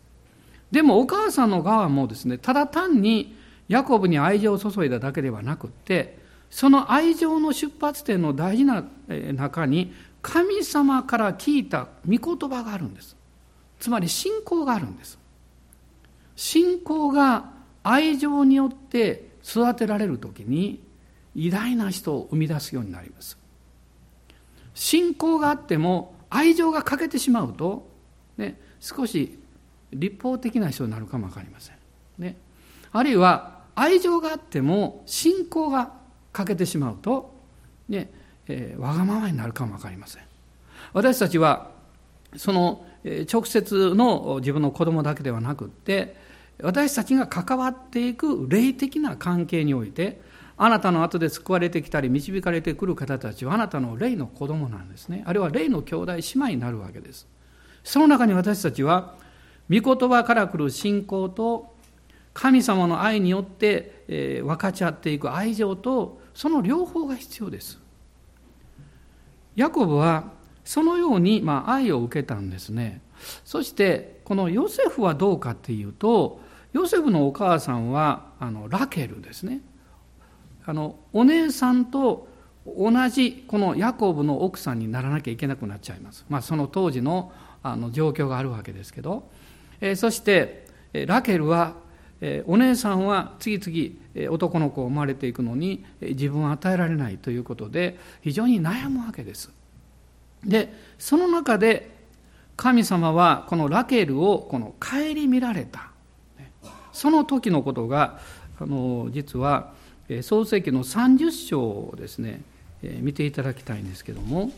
[0.72, 3.36] でもお母さんの側もですねただ単に
[3.68, 6.18] ヤコブに愛情を注いだだけではなくって
[6.50, 8.86] その愛情の出発点の大事な
[9.34, 13.16] 中に神様から聞いた御言葉があるんです。
[13.80, 15.18] つまり信仰があるんです。
[16.36, 17.52] 信仰が
[17.84, 20.84] 愛情によって育てられる時に
[21.36, 23.38] 偉大な人を生み出すようになります。
[24.74, 27.90] 信仰があっても愛情が欠けてしまうと、
[28.38, 29.40] ね、少し
[29.92, 31.76] 立法的な人になるかも分かりません、
[32.20, 32.38] ね、
[32.92, 35.94] あるいは愛情があっても信仰が
[36.34, 37.34] 欠けてしまうと、
[37.90, 38.12] ね、
[38.48, 40.24] えー、わがままになるかも分かりません。
[40.94, 41.72] 私たちは
[42.36, 42.86] その
[43.32, 46.16] 直接の自分の子供だけではなくって
[46.62, 50.20] 私たちが関わっていく霊的な関係において
[50.58, 55.24] あなたの後で救われてきたり導かれてくる方たちはあなたの霊の子供なんですね。
[55.26, 57.28] あるいは霊の兄弟姉妹になるわけです。
[57.84, 59.16] その中に私たちは
[59.70, 61.76] 御言葉から来る信仰と
[62.34, 67.80] 神様の愛によって分かち合っていく愛情とその両方が必要です。
[69.58, 70.32] ヤコブは
[70.64, 73.02] そのようにま愛を受けたんですね。
[73.44, 76.40] そしてこのヨセフはどうかっていうと
[76.72, 79.62] ヨセフのお母さんはあのラケルですね。
[80.66, 82.28] あのお姉さんと
[82.66, 87.32] 同じこのヤコブの奥さんにならなきゃいけなくなっちゃいます、まあ、その当時の
[87.64, 89.30] あの状況があるわけですけど、
[89.80, 91.76] えー、そしてえラケルは
[92.22, 99.52] えお姉さんは次々男の子を生まれていくのに自分は与えられないということで非常に悩むわけです。
[100.44, 101.96] でその中で
[102.56, 105.92] 神様はこのラケルをこの顧みられた。
[106.92, 108.20] その時のことが
[108.60, 109.74] あの実は
[110.24, 112.42] 創世記の30章をですね
[112.82, 114.52] 見ていただきたいんですけども。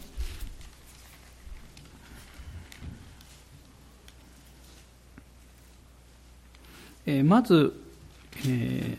[7.24, 7.74] まず
[8.46, 8.98] え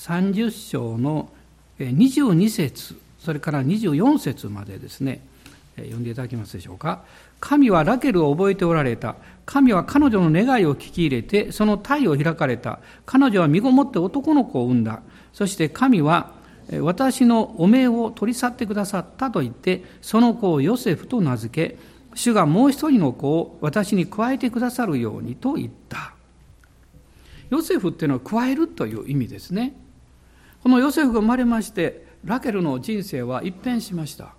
[0.00, 1.30] 30章の
[1.78, 5.20] 22節それから24節までですね
[5.76, 7.04] 読んでいただけますでしょうか。
[7.38, 9.16] 神はラケルを覚えておられた。
[9.46, 12.80] 神は彼女の願いを聞き入れてその体を開かれた。
[13.06, 15.00] 彼女は身ごもって男の子を産んだ。
[15.32, 16.32] そして神は
[16.80, 21.78] 私の汚名を取り去ってくださったと言ってその子をヨセフと名付け
[22.14, 26.14] 主がもう一人の子を私に加えてくださるようにと言った。
[27.48, 29.74] ヨセフっていうのは加えるという意味ですね。
[30.62, 34.34] このヨセフが生まれましてラケルの人生は一変しました。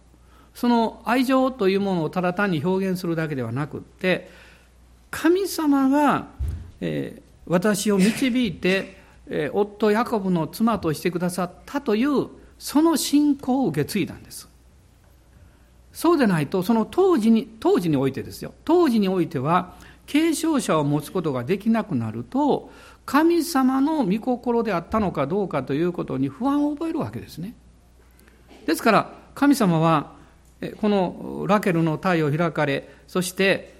[0.54, 4.30] その愛情というものをただ単に表現するだけではなくって
[5.10, 6.28] 神様が、
[6.82, 12.28] えー、私を導いて、えー、夫ヤコブの妻としてくださったという
[12.60, 14.50] その信仰を受け継いだんです。
[15.94, 18.54] そうでないとその当時に当時においてですよ。
[18.64, 22.72] 当時においては継承者を持つことができなくなると
[23.06, 27.54] 神様の御心であったのかどうかということに不安を覚えるわけですね。
[28.66, 30.14] ですから神様は
[30.80, 33.74] このラケルの体を開かれそして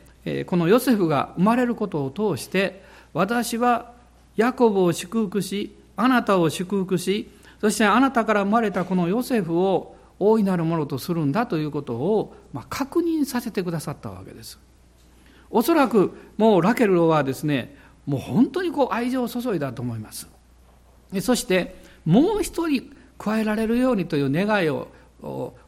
[0.48, 3.94] このヨセフが生まれることを通して私は
[4.36, 7.30] ヤコブを祝福しあなたを祝福し
[7.60, 14.60] そしてあなたから生まれたこのヨセフを大いなるものとするんだということを、ま、確認させてくださったわけです。
[15.50, 17.76] おそらくもうラケルはですね
[18.06, 20.28] もう本当にこう愛情を注いだと思います。
[21.22, 24.88] そしてもう一人加えられるようにという願いを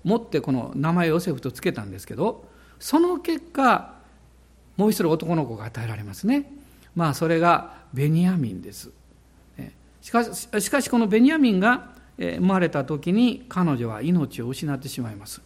[0.04, 2.46] 持ってこの名前ヨセフとつけたんですけど
[2.80, 3.94] その結果
[4.78, 6.52] もう一人男の子が与えられますね。
[6.96, 8.92] まあそれがベニヤミンです。
[10.02, 15.42] しかししかしこのベニヤミンが生まれた時に彼女は命を失ってしまいます。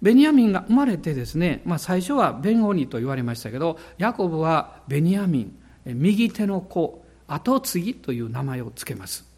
[0.00, 9.28] ベニヤミンが生まれてですね、まあ、最初はベンオニと言われましたけどヤコブはベニヤミン右手の子後継ぎという名前を付けます。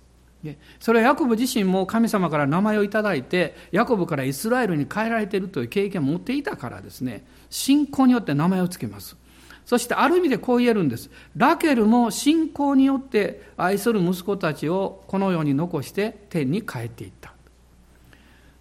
[0.78, 9.16] それはヤコブ自身も神様から名前をいいてヤコブからイスラエルに変えられているという経験を持っていたからですね信仰によって名前を付けます。
[9.66, 11.10] そしてある意味でこう言えるんです。
[11.36, 17.34] ラケルも信仰によって愛する息子たちをこの世に残して天に帰っていった。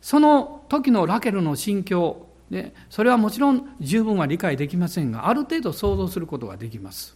[0.01, 7.15] その時のラケルの心境ね、それはもちろん十分は理解できませんがある程度想像することができます。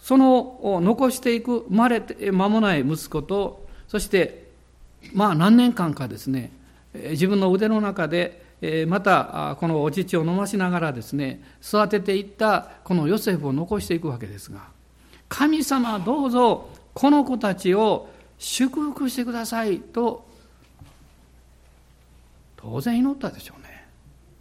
[0.00, 4.50] その残していく生まれて間もない息子とそして
[5.14, 6.50] まあ何年間かですね
[6.92, 8.44] 自分の腕の中で
[8.86, 14.68] またこのお乳を飲ましながらですね育てていったこのヨセフを残していくわけですが
[15.30, 20.26] 神様どうぞこの子たちを祝福してくださいと
[22.64, 23.86] 当然祈ったでしょうね。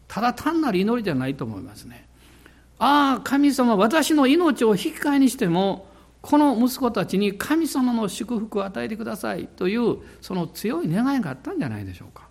[0.07, 2.07] ただ単なる祈りじゃないと思いますね。
[2.79, 5.87] ああ神様私の命を引き換えにしても
[6.21, 12.29] この息子たちに神様の祝福を与えてくださいというその強い願いがあったんじゃないでしょうか。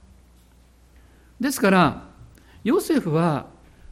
[1.40, 2.04] ですから
[2.64, 3.46] ヨセフは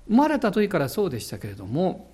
[0.08, 2.10] 生まれた時からそうでしたけれども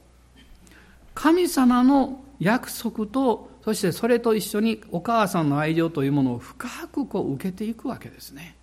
[1.15, 8.56] 神様の約束とそしてそれと一緒にお母さんの愛情というものを深くこう受けていくわけですね。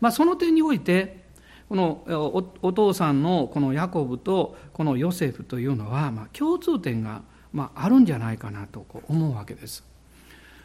[0.00, 1.24] まあ、その点において
[1.68, 9.84] このお父さんのこのヤコブとこのヨセフというのは、まあ、共通点が、まあ、あるんじゃないかなと思うわけです。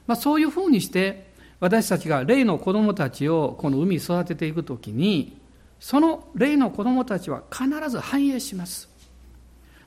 [0.06, 5.40] まあ、そういうふうにして私たちが霊の子供たちをこの海育てていくときに
[5.80, 8.90] その霊の子供たちは必ず繁栄します。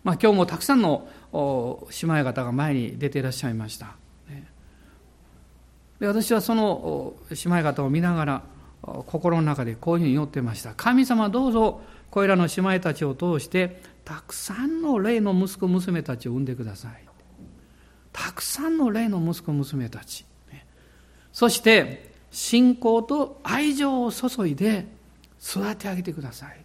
[0.02, 3.96] まあ、今日もたくさんの姉妹方が前に出ていらっしゃいました。
[6.00, 8.42] で私はその姉妹方を見ながら
[8.84, 10.74] 心の中でこういうふうに祈ってました。
[10.74, 17.04] 神様どうぞこれらの姉妹たちを通してたくさんの霊の息子娘たちを産んでください。
[18.12, 20.24] たくさんの霊の息子娘たち。
[21.32, 24.86] そして信仰と愛情を注いで
[25.40, 26.64] 育て上げてください。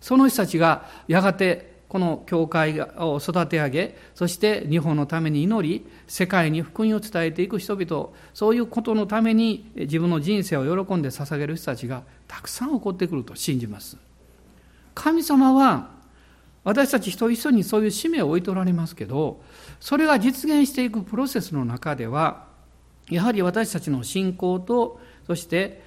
[0.00, 13.96] その人たちがやがてこの教会を育て上げそして日本のために祈り世界に福音を伝えていく人々そういうことのために自分の人生を喜んで捧げる人たちがたくさん起こってくると信じます。
[14.92, 15.90] 神様は
[16.64, 19.40] 私たち一人一人にそういう使命を置いておられますけど
[19.78, 22.46] それが実現していくプロセスの中では
[23.08, 25.80] やはり私たちの信仰とそして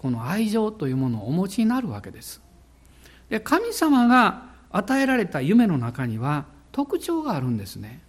[0.00, 2.40] この愛情というものをお持ちになるわけです。
[3.28, 8.00] で神様が与えられた夢の中には特徴があるんですね。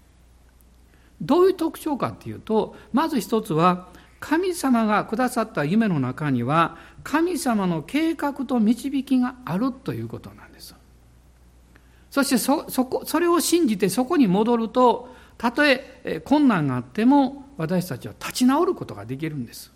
[1.21, 3.89] どういう特徴かっていうとまず一つは
[4.19, 10.75] 神様がくださった夢の中には神様の計画と導きがあるということなんです。
[12.09, 19.71] そしてそこそれを信じてそこに戻るとたとえ困難があっても私たちは立ち直ることができるんです。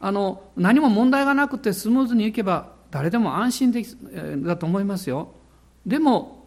[0.00, 3.96] あの何も問題がなくてスムーズにいけば誰でも安心でき
[4.44, 5.32] だと思いますよ
[5.86, 6.46] でも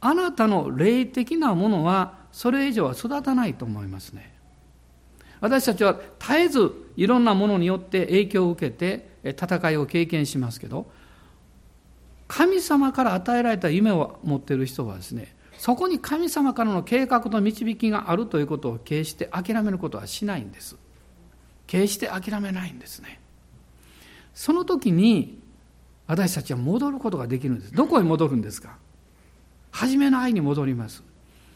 [0.00, 4.34] あなたの霊的なものはそれ以上は育たないと思いますね。
[5.40, 10.90] 私たちは絶えずいろんなものによって影響を受けて戦いを経験しますけど
[12.28, 20.76] 神様から与えられた夢を持っている人はですねそこに神様からの計画と導きがあるということを決して諦めることはしないんです。
[21.66, 23.20] 決して諦めないんですね。
[24.32, 25.38] その時に
[26.10, 28.76] 私たちは戻ることができるんですどこへ戻るんですか？
[29.70, 31.04] 初めの愛に戻ります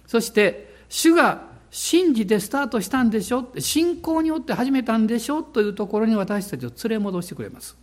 [0.07, 1.43] そして主が
[1.73, 3.49] 信じてスタートしたんでしょ？
[3.59, 5.43] 信仰によって始めたんでしょ？
[5.43, 7.77] というところに私たちを連れ戻してくれます。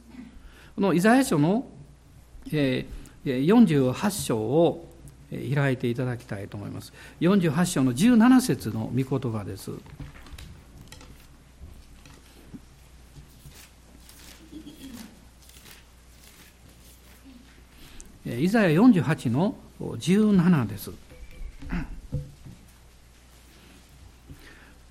[0.75, 1.67] このイザヤ書の
[2.53, 2.85] え
[3.25, 4.87] 48章を
[5.29, 6.93] 開いていただきたいと思います。
[7.19, 9.71] 48章の17節の御言葉です。
[18.25, 20.91] イザヤ48の17です。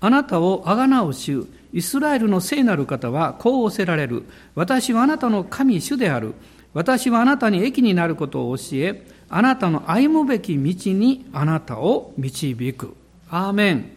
[0.03, 4.23] あなたをあがなう主、イスラエルの聖なる方はこう仰せられる。
[4.55, 6.33] 私はあなたの神主である。
[6.73, 12.95] 私はあなたに益になることを教え、あなたの歩むべき道にあなたを導く。
[13.29, 13.91] アーメン。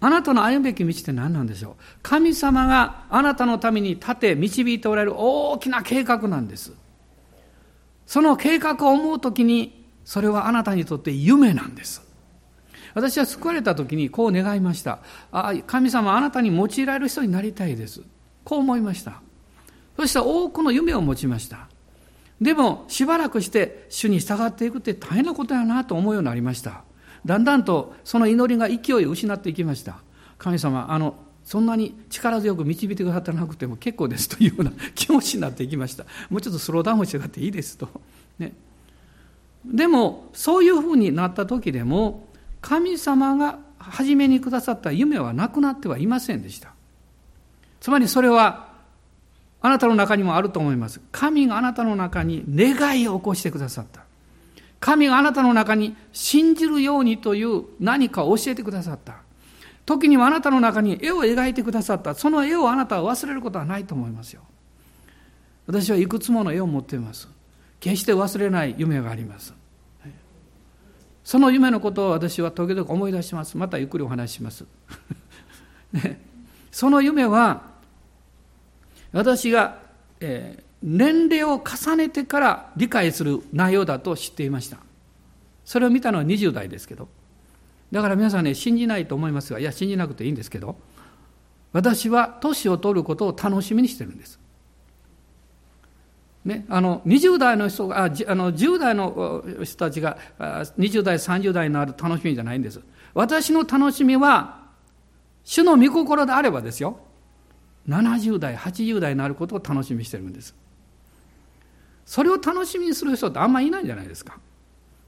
[0.00, 1.82] あなたの歩むべき道って何なんでしょう？
[2.02, 6.72] 神様があなたのために立て導いておられる大きな計画なんです。
[8.12, 12.02] その計画を思うときに、それはあなたにとって夢なんです。
[12.92, 14.98] 私は救われた時にこう願いました。
[15.30, 18.02] あ神様あなたに用いられる人になりたいです。
[18.44, 19.22] こう思いました。
[19.96, 21.68] そして多くの夢を持ちました。
[22.38, 26.84] でもしばらくして主に従っていくって大変なことやなと思うようになりました。
[27.24, 30.02] だんだんとその祈りが勢いを失っていきました。
[30.36, 36.04] 神様、あの、そんなに力強く導いてくださってなくても結構ですというような気持ちになっていきました。
[36.30, 37.88] もうちょっとスローダウンしてがっていいですと。
[38.38, 38.52] ね。
[39.64, 42.28] でも、そういうふうになった時でも、
[42.60, 46.72] 神様が初めにくださった夢はなくなってはいませんでした。
[47.80, 48.68] つまりそれは
[49.60, 51.00] あなたの中にもあると思います。
[51.12, 54.02] 神があなたの中に願いを起こしてくださった。
[54.80, 59.18] 神があなたの中に信じるようにという何かを教えてくださった。
[59.84, 62.14] 時にはあなたの中に絵を描いてくださった。
[62.14, 64.42] その絵をあなたは忘れることはないと思いますよ。
[65.66, 67.28] 私はいくつもの絵を持っています。
[67.80, 69.54] 決して忘れない夢があります。
[71.24, 73.56] その夢のことを私は時々思い出します。
[73.56, 74.64] またゆっくりお話しします。
[75.92, 76.20] ね、
[76.70, 77.62] その夢は、
[79.12, 79.78] 私が、
[80.20, 84.78] えー、年齢を重ねてから理解する内容だと知っていました。
[85.64, 87.08] それを見たのは20代ですけど。
[87.92, 90.76] だから皆さんね、信じないと思いますが、いや、信じなくていいんですけど、
[91.72, 94.40] 私は年を取ることを楽しみにしてるんです。
[96.44, 102.80] ね、あの20代の人がああの10代の人たちが20代30代になる楽しみじゃないんです。
[103.14, 104.62] 私の楽しみは
[105.44, 106.98] 主の御心であればですよ。
[107.88, 110.54] 70代80代になることを楽しみにしてるんです。
[112.04, 114.38] それを楽しみにする人ってあんまりいないんじゃないですか。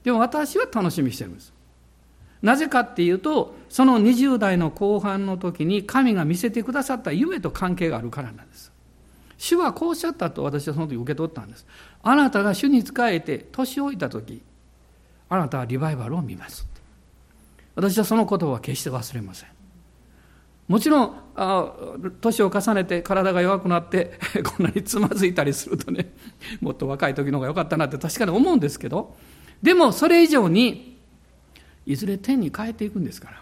[0.03, 1.54] でも私は楽しみにしてるんです。
[2.41, 8.75] なぜかっていうとその20代の後半の時に神が見せてくださった夢と関係があるからなんです
[9.37, 11.65] 主はこうおっしゃったと私はその時受け取ったんです。
[12.03, 14.41] あなたが主に仕えて年老いた時、
[15.29, 16.67] あなたはリバイバルを見ます。
[17.75, 19.49] 私はその言葉は決して忘れません。
[20.67, 26.13] もちろん、年を重ねて体が弱くなって こんなにつまずいたりするとね、
[26.61, 29.15] もっと若い時の方が良かったなって確かに思うんですけど、
[29.61, 30.94] でもそれ以上に、
[31.85, 33.41] いずれ天に帰っていくんですから。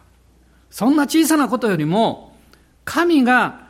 [0.69, 2.35] そんな小さなことよりも、
[2.85, 3.67] 神が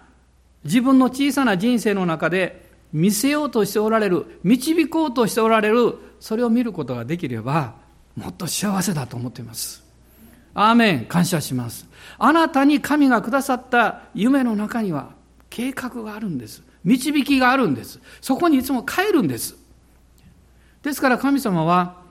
[0.64, 7.76] 自分の小さな人生の中で見せようとしておられる、導こうとしておられる、それを見ることができれば、
[8.16, 9.84] もっと幸せだと思っています。
[10.54, 11.88] アーメン、感謝します。
[12.20, 15.14] あなたに神がくださった夢の中には
[15.50, 16.64] 計画があるんです。
[16.84, 18.00] 導きがあるんです。
[18.22, 19.56] そこにいつも帰るんです。
[20.84, 22.03] ですから神様は、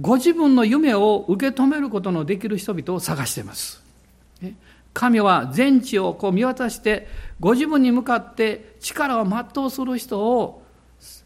[0.00, 3.82] ご自分の夢を受け止めることのできる人々を探しています。
[4.94, 7.08] 神は全地をこう見渡して
[7.40, 10.62] ご自分に向かって力を全うする人を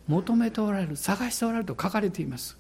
[0.07, 2.57] 求めておられる探しておられると書かれています。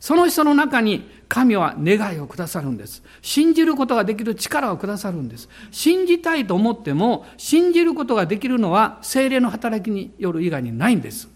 [0.00, 3.02] その人の中に神は願いをくださるんです。
[3.20, 5.48] 信じることができる力をくださるんです。
[5.70, 11.28] 信じたいと思っても信じることができるのは精霊の働きによる以外にないんです。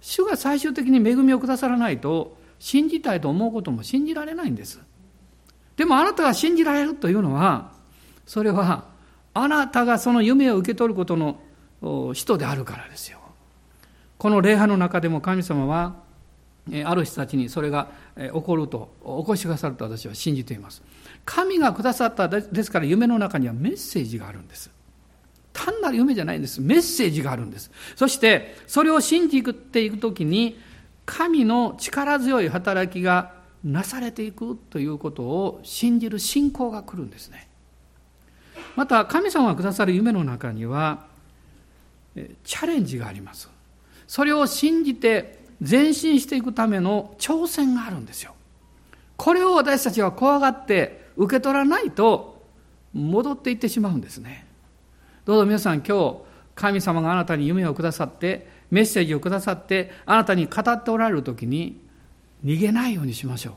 [0.00, 4.80] 主が最終的に恵みをくださらないと信じたいと思うことも信じられないんです
[5.76, 7.72] でもあなたが信じられるというのは、
[8.26, 8.86] それは
[9.34, 13.18] あなたがその夢を受け取ることの人であるからですよ。
[14.16, 15.96] この礼拝の中でも神様は、
[16.84, 20.82] ある人たちにそれが起こると、起こしてくださると私は信じています。
[21.26, 24.70] 神がくださったですから夢の中にはメッセージがあるんです。
[25.52, 26.62] 単なる夢じゃないんです。
[26.62, 27.70] メッセージがあるんです。
[27.96, 30.58] そして、それを信じていくときに、
[31.06, 33.32] 神の力強い働きが
[33.64, 37.48] なされていくということを信じる信仰が来るんですね。
[38.74, 41.06] また、神様がくださる夢の中には、
[42.44, 43.48] チャレンジがあります。
[44.06, 48.34] それを信じて前進していくための挑戦があるんですよ。
[49.16, 52.42] これを私たちは怖がって受け取らないと
[52.92, 54.46] 戻っていってしまうんですね。
[55.24, 56.16] どうぞ皆さん今日
[56.54, 61.80] 神様があなたに夢をくださってメッセージをくださってあなたに語っておられる時に
[62.44, 63.54] 逃げないようにしましょう。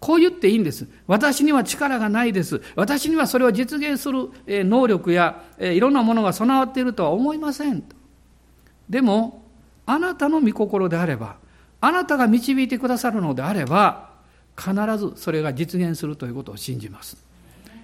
[0.00, 0.86] こう言っていいんです。
[1.06, 2.60] 私には力がないです。
[2.76, 7.82] 私にはそれを実現する能力やいろんなものが備わっているとは思いません。
[8.90, 9.42] でも、
[9.86, 11.36] あなたの御心であれば、
[11.80, 14.10] あなたが導いてくださるのであれば、
[14.58, 17.16] 必ずそれが実現するということを信じます。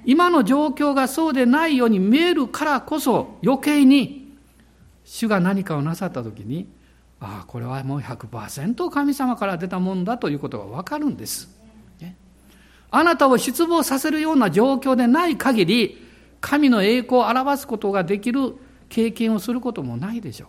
[0.04, 4.19] 今の状況がそうでないように見えるからこそ余計に
[5.10, 6.68] 主が何かをなさった時に
[7.18, 11.48] ああこれはもう100%神様から出たもんだということが分かるんです。
[12.00, 12.14] ね
[12.92, 16.06] あなたを失望させるような状況でない限り
[16.40, 18.54] 神の栄光を表すことができる
[18.88, 20.48] 経験をすることもないでしょう。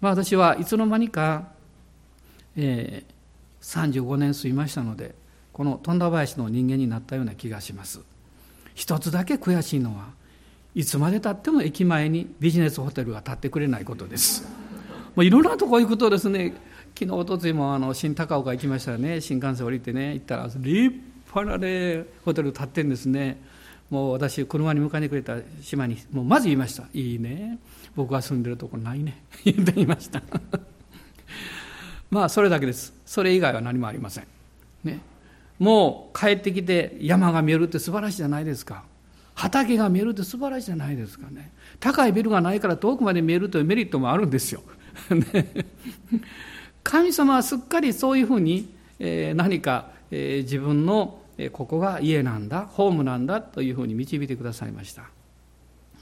[0.00, 1.48] まあ、私はいつの間にか、
[2.56, 5.14] えー、35年過ぎましたので
[5.52, 8.00] この富田林の人間になったような気がします
[8.74, 10.18] 一つだけ悔しいのは
[10.74, 14.44] いつまでたっても駅前にビジネスホテルが建ってくれないことです。
[15.16, 16.54] もういろんなとこ行くとですね
[16.98, 19.20] 昨日おとついもあの新高岡行きましたらね。
[19.20, 20.94] 新幹線降りてね行ったら立
[21.34, 23.40] 派なねホテル建ってんですね。
[23.90, 27.58] もう私車に迎えにくれた島にもうまず言いました「いいね。
[27.96, 30.22] 僕が住んでるとこないね」 言って言いました。
[32.10, 32.92] まあそれだけです。
[33.04, 34.24] それ以外は何もありません。
[34.84, 35.00] ね。
[35.58, 38.84] もう帰ってきて山が見えるって素晴らしいじゃないですか。
[39.34, 41.52] 畑が見えるって素晴らしいじゃないですかね。
[41.78, 44.62] 高いビルがないから遠くまで見えるというメリットもあるんですよ。
[46.82, 55.04] 神様はすっかりそういうふうに、えー、何か、えー、自分の、えー、ここが家なんだ、ホームなんだというふうに導いてくださいました。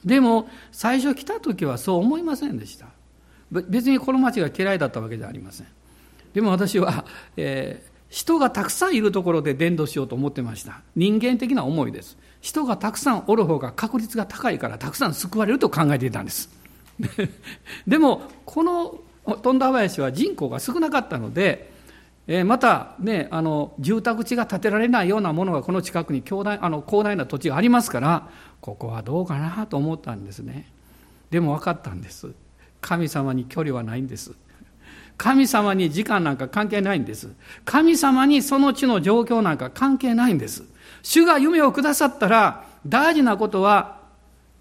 [0.04, 2.86] でも、最初来た時はそう思いませんでした。
[3.50, 5.66] 別にこの町が嫌いだったわけじゃありません。
[6.34, 7.04] でも私は、
[7.36, 10.82] えー、人がたくさんいるところで伝道しようと思ってました。
[10.94, 12.16] 人間的な思いです。
[12.40, 16.50] 人がたくさんおる方が確率が高いからたくさん救われると考えていたんです。
[17.86, 18.98] でも、この
[19.42, 21.72] 富田林は人口が少なかったので、
[22.44, 28.28] また、ね、あの住宅地が建てられないようなものがこの近くに広大あの広大な土地がありますから
[28.60, 30.70] ここはどうかなと思ったんですね
[31.30, 32.34] でも分かったんです
[32.82, 34.32] 神様に距離はないんです
[35.18, 37.28] 神様に時間なんか関係ないんです。
[37.64, 40.62] 神様にその地の状況なんか関係ないんです。
[41.02, 43.98] 主が夢をくださったら、大事なことは、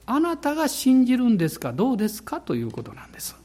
[0.06, 1.74] あなたが信じるんですか？
[1.74, 2.40] どうですか？
[2.40, 3.36] ということなんです。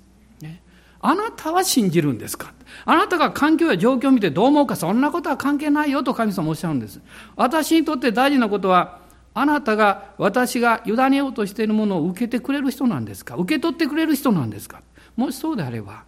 [0.40, 0.62] ね、
[1.00, 2.54] あなたは信じるんですか？
[2.84, 4.76] あなたが環境や状況を見てどう思うか？
[4.76, 6.02] そんなことは関係ないよ。
[6.04, 7.00] と神様おっしゃるんです。
[7.36, 9.00] 私にとって大事なことは、
[9.34, 13.34] あなたが私が委ねようとしているものを受けてくれる人なんですか？
[13.36, 14.82] 受け取ってくれる人なんですか？
[15.16, 16.04] もしそうであれば、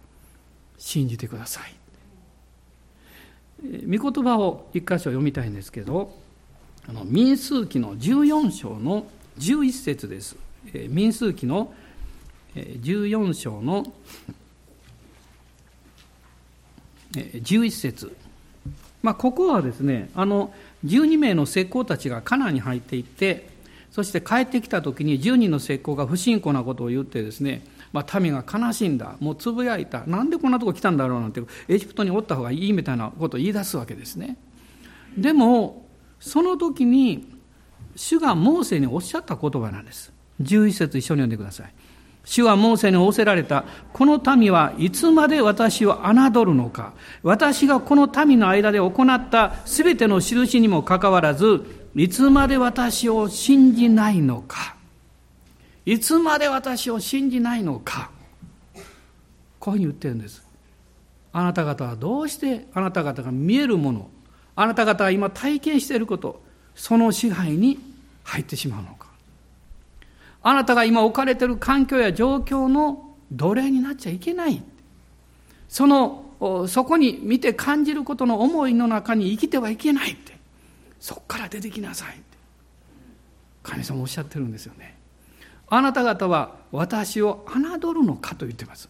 [0.77, 1.75] 信じてください。
[3.87, 6.13] 御言葉を一箇所読みたいんですけど、
[6.87, 9.07] あの民数記の14章の
[9.39, 10.35] 11節です。
[10.73, 11.73] え民数記の
[12.55, 13.91] 14章の
[17.13, 18.15] 11節。
[19.01, 20.53] まあ、ここはですね、あの
[20.85, 23.49] 12名の石膏たちがカナに入っていって、
[23.91, 27.63] そして帰ってきた時に10人の石膏が不信仰なことを言ってですね、
[27.93, 29.15] まあ、民が悲しんだ。
[29.19, 30.05] もうつぶやいた。
[30.05, 34.37] なんでこんなとこ来たんだろうなんてエジプトにおった方がいいみたいなことを言い出すわけですね。
[35.17, 35.84] でも
[36.19, 37.27] その時に
[37.95, 40.11] 主がモーセにおっしゃった言葉なんです。
[40.41, 41.73] 11節一緒に読んでください。
[42.25, 43.65] 主はモーセに仰せられた。
[43.93, 46.93] この民はいつまで私を侮るのか。
[47.23, 51.63] 私がこの民の間で行った全ての印にもかかわらず
[51.95, 54.75] いつまで私を信じないのか。
[55.85, 58.09] いつまで私を信じないのか。
[59.59, 60.43] こういうふうに言ってるんです。
[61.31, 64.09] あなた方はどうしてあなた方が見えるもの
[64.55, 66.41] あなた方が今体験していること
[66.75, 67.79] その支配に
[68.23, 69.07] 入ってしまうのか。
[70.43, 74.61] あなたが今置かれている環境や状況の奴隷になっちゃいけない。
[75.67, 80.35] そのそこに見て感じることの思いの中に生きてはいけないって。
[80.99, 82.19] そこから出てきなさい
[83.61, 84.95] 神様おっしゃってるんですよね。
[85.69, 88.89] あなた方は私を侮るのかと言ってます。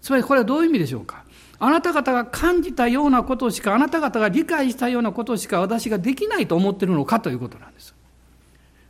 [0.00, 1.24] つまりこれはどういう意味でしょうか。
[1.60, 7.94] あなた方が感じたようなことしかあなた方が理解したようなことしか私ができないと思ってるのかということなんです。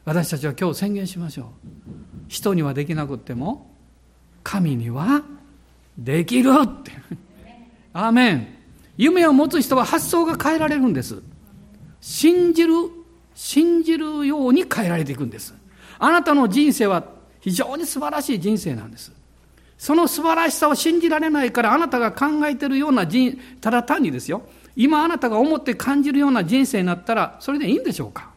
[0.05, 1.47] 私たちは今日宣言しましょう。
[2.29, 3.71] 人にはできなくっても
[4.43, 5.23] 神には
[5.97, 6.93] できるって。
[7.93, 8.59] アーメン。
[8.97, 11.23] 夢を持つ人は発想が変えられるんです。
[12.01, 12.73] 信じる
[13.35, 15.55] 信じるように変えられていくんです。
[15.99, 17.05] あなたの人生は
[17.41, 19.13] 非常に素晴らしい人生なんです。
[19.79, 24.43] その素晴らしさを信じられないからあなたが考えているような人ただ単にですよ。
[24.77, 28.31] 今あなたが思って感じるような人生になったらそれでいいんでしょうか？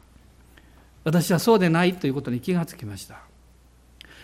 [1.04, 3.18] 私はそうでないということに気がつきました。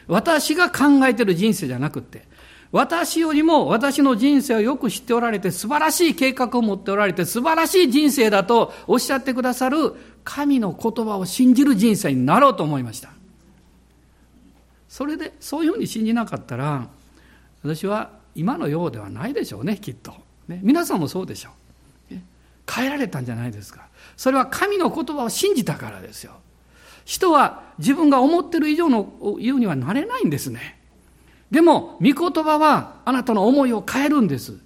[0.08, 2.24] 私が考えている人生じゃなくて
[2.72, 9.94] 私よりも私の人生をよく知っておられて素晴らしい計画を持っておられて素晴らしい人生だとおっしゃってくださる
[10.24, 13.10] 神の言葉を信じる人生になろうと思いました。
[14.88, 16.88] それでそういうふうに信じなかったら
[17.64, 20.14] 私は今のようではないでしょうねきっと、
[20.48, 21.50] ね、皆さんもそうでしょ
[22.12, 22.24] う、ね、
[22.70, 23.88] 変えられたんじゃないですか。
[24.16, 26.34] それは神の言葉を信じたからですよ。
[27.06, 30.78] 人は自分が思ってる以上の言うにはなれないんですね。
[31.52, 34.58] でも御言葉はあなたの思いを変えるんです。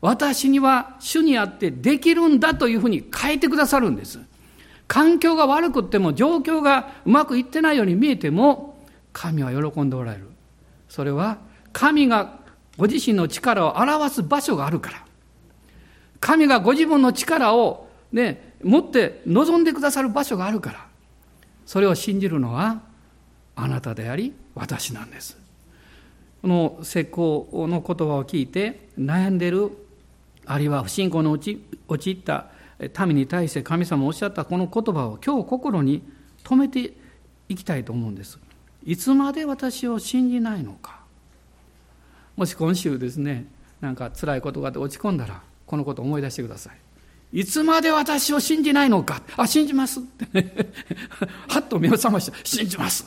[0.00, 4.18] 私には主にあってできるんだというふうに変えてくださるんです。
[4.88, 8.82] 環境が悪くっても状況がうまくいってないように見えても
[9.12, 10.30] 神は喜んでおられる。
[10.88, 11.38] それは
[11.72, 12.39] 神が
[12.80, 15.04] ご自身の力を表す場所があるから。
[16.18, 20.86] 神がご自分の力をね、持って望んでくださる場所があるから。
[21.66, 22.80] それを信じるのは
[23.54, 25.36] あなたであり私なんです。
[26.40, 29.70] この石膏の言葉を聞いて悩んでる
[30.46, 31.60] あるいは不信仰の陥
[32.12, 32.46] った
[33.04, 36.02] 民に対して神様おっしゃったこの言葉を今日心に
[36.44, 36.94] 留めて
[37.50, 38.38] いきたいと思うんです。
[38.86, 40.99] いつまで私を信じないのか。
[42.40, 43.44] もし今週ですね
[43.82, 46.70] なんか辛いことがあって落ち込んだらこのことを思い出してくださ
[47.32, 47.38] い。
[47.38, 49.20] いつまで私を信じないのか。
[49.36, 50.00] あ信じます。
[50.00, 50.54] ってね
[51.48, 53.04] はっと目を覚まして信じます。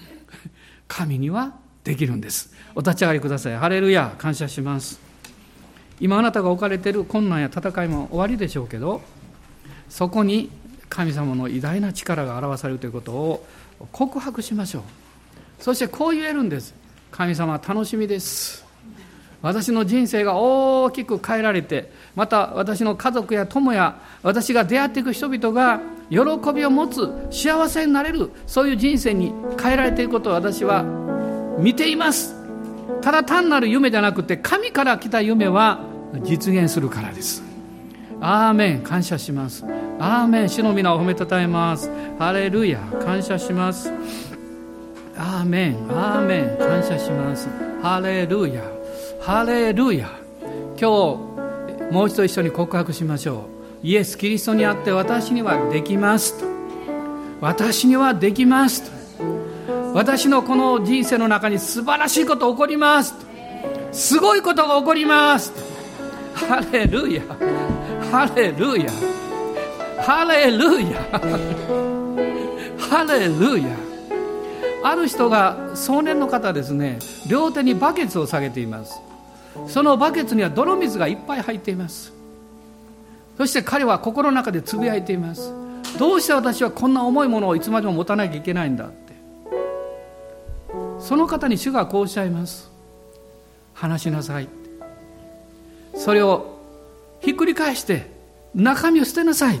[0.86, 2.52] 神にはできるんです。
[2.74, 3.56] お立ち上がりください。
[3.56, 5.00] ハレルヤ感謝します。
[5.98, 9.00] 今あなたが置かれている困難や戦いも終わりでしょうけど
[9.88, 10.50] そこに
[10.90, 13.46] 神様の偉大な力が表されるということを
[13.92, 14.82] 告白しましょう。
[15.58, 16.81] そしてこう言えるんです。
[17.12, 18.64] 神様楽しみです。
[19.42, 26.18] 私の人生が大きく変えられてまた私の家族や友や私が出会っていく人々が喜
[26.52, 30.84] びを持つ幸せになれるそういう人生に変えられていくことを私は
[31.58, 32.34] 見ています。
[33.00, 35.80] ただ単なる夢じゃなくて神から来た夢は
[36.22, 37.42] 実現するからです。
[38.20, 38.82] アーメン。
[38.82, 39.64] 感謝します。
[39.98, 40.48] アーメン。
[40.48, 41.90] 主の皆を褒めたたえます。
[42.20, 42.78] ハレルヤ。
[43.04, 43.92] 感謝します。
[45.22, 47.48] アーメンアーメン感謝します。
[47.80, 48.62] ハレルヤ
[49.20, 50.10] ハレルヤ
[50.76, 50.84] 今日
[51.92, 53.62] もう一度一緒に告白しましょう。
[53.84, 56.44] イエス・キリストにあって私にはできます
[57.40, 58.92] 私にはできます
[59.92, 63.14] 私のこの人生の中に素晴らしいこと起こります
[63.90, 65.52] すごいことが起こります
[66.32, 67.22] ハレルヤ
[68.10, 68.90] ハレルヤ
[70.00, 71.02] ハレルヤ
[72.78, 73.91] ハレルヤ
[74.84, 79.00] ある人が壮年の方ですね両手にバケツを下げています。
[79.68, 82.12] そのバケツには泥水がいっぱい入っています。
[83.36, 85.52] そして彼は心の中でつぶやいています。
[85.98, 89.12] どうして私はこんな重いものをいつまでも持たなきゃいけないんだって。
[91.00, 92.72] その方に主がこうおっしゃいます。
[93.74, 94.48] 話しなさい
[95.94, 96.58] それを
[97.20, 98.10] ひっくり返して
[98.54, 99.60] 中身を捨てなさい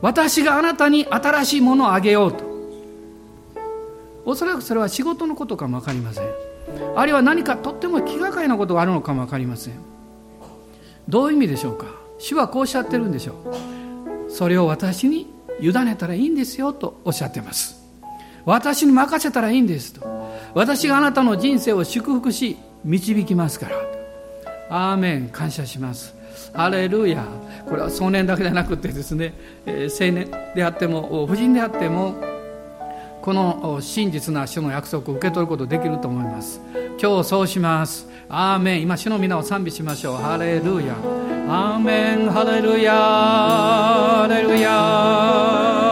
[0.00, 2.51] 私があなたに新しいものをあげようと。
[4.24, 6.24] おそらくそれは仕事のことかも分かりません。
[6.96, 9.74] あるいは何かとっても気がかりなことがあるのかも分かりません。
[11.08, 11.86] どういう意味でしょうか？
[12.18, 13.32] 主はこうおっしゃってるんでしょ
[14.28, 14.30] う。
[14.30, 15.28] それを私に
[15.60, 17.82] 委ねたらいいんですよとおっしゃってます。
[18.44, 20.06] 私に任せたらいいんですと。
[20.54, 23.76] 私があなたの人生を祝福し導きますから。
[24.70, 25.28] アーメン。
[25.28, 26.14] 感謝します。
[26.54, 27.24] ハレルヤ。
[27.68, 29.34] これは壮年だけでなくてですね、
[29.66, 32.14] えー、青年であっても婦人であっても
[33.22, 36.60] この真実な主の約束を受け取ることできると思います。
[37.00, 38.08] 今日そうします。
[38.28, 38.82] アーメン。
[38.82, 40.16] 今主の皆を賛美しましょう。
[40.16, 40.94] ハレルヤ。
[41.48, 42.30] アーメン。
[42.30, 42.92] ハレルヤ。
[42.92, 45.91] ハレルヤ。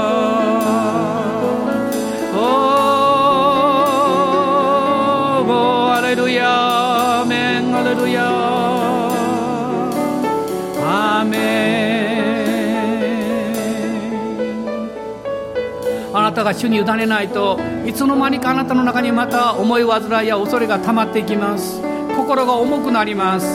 [16.50, 21.80] が主に委ねないといつの間にかあなたの中にまた思い煩いや恐れが溜まっていきます。
[22.16, 23.46] 心が重くなります。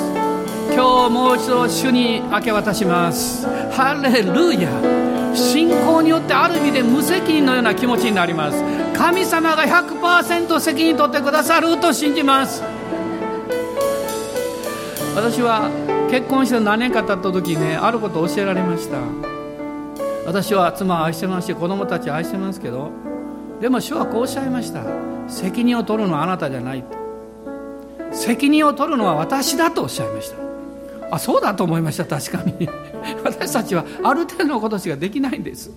[0.73, 3.45] 今日もう一度主に明け渡します。
[3.71, 4.69] ハレルヤ。
[5.35, 8.63] 信仰によってある意味で無責任のような気持ちになります。
[8.97, 12.63] 神様が100%責任取ってくださると信じます。
[15.13, 15.69] 私は
[16.09, 19.34] 結婚して何年か経った時にねあることを教えられました。
[20.25, 22.91] 私は妻を愛してますし子供たちを愛してますけど
[23.61, 24.83] でも主はこうおっしゃいました。
[25.27, 26.83] 責任を取るのはあなたじゃない
[28.11, 31.15] 責任を取るのは私だとおっしゃいました。
[31.15, 32.05] あそうだと思いました。
[32.05, 32.69] 確かに。
[33.23, 35.71] 私たちはある程度のことしかできないんです。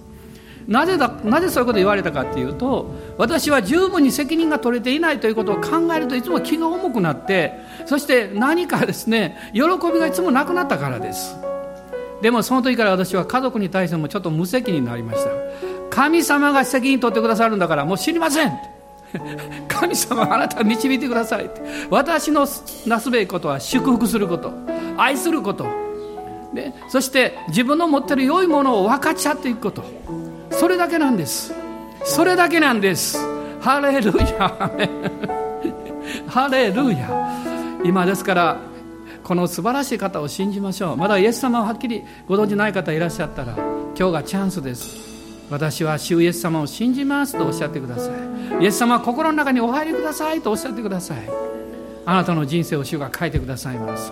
[0.67, 7.55] なぜだなぜそういうことを言われたかっていうと私は十分に責任が取れていないということを考えるといつも気が重くなって
[7.87, 11.48] そして何かですね喜びがいつもなくなったからです。
[12.21, 15.31] でもその時から私は家族に対してもちょっと無責任になりました。
[15.91, 18.53] 神様が責任取ってくださるんだからもう知りません。
[19.69, 21.51] 神様あなた導いてください
[21.89, 22.47] 私の
[22.87, 24.53] なすべきことは祝福すること。
[24.97, 25.67] 愛すること。
[26.53, 29.85] でそして自分の持ってる良いものを分かち合っていくこと。
[30.51, 31.55] それだけなんです。
[32.05, 33.19] それだけなんです。
[33.61, 34.49] ハレルヤ。
[36.27, 37.29] ハレルヤ。
[37.85, 38.57] 今ですから
[39.29, 40.97] この素晴らしい方を信じましょう。
[40.97, 43.53] まだイエス様をはっきりご存じない方いらっしゃったら
[43.95, 44.97] 今日がチャンスです。
[45.51, 48.11] 私は主イエス様を信じますとおっしゃってくださ
[48.59, 48.65] い。
[48.65, 51.19] イエス様は心の中にお入りくださいとおっしゃってください。
[52.07, 54.11] あなたの人生を主が変えてくださいます。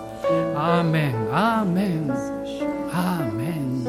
[0.54, 1.14] アーメン。
[1.34, 2.12] アーメン。
[2.92, 3.86] アーメン。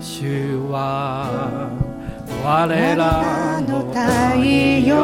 [0.00, 1.68] 主は
[2.44, 3.98] 我らの太
[4.86, 4.94] 陽。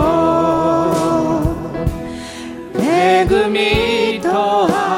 [2.78, 4.89] 恵みと憐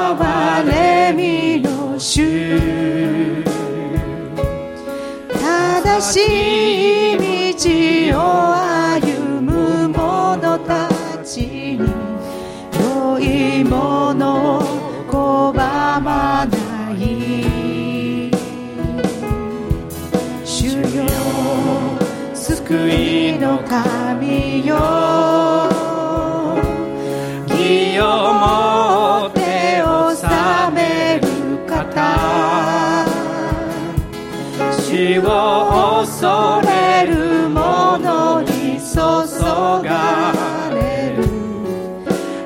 [6.02, 6.16] し
[7.14, 7.16] い
[8.10, 8.20] 道を
[8.56, 10.88] 歩む者た
[11.24, 11.78] ちに
[12.80, 14.62] 良いものを
[15.08, 16.48] 拒まな
[16.92, 18.30] い。
[20.44, 21.06] 主よ
[22.34, 24.74] 救いの神よ。
[27.48, 28.02] 義を
[35.18, 38.96] を恐れる者に注
[39.86, 40.32] が
[40.70, 41.24] れる。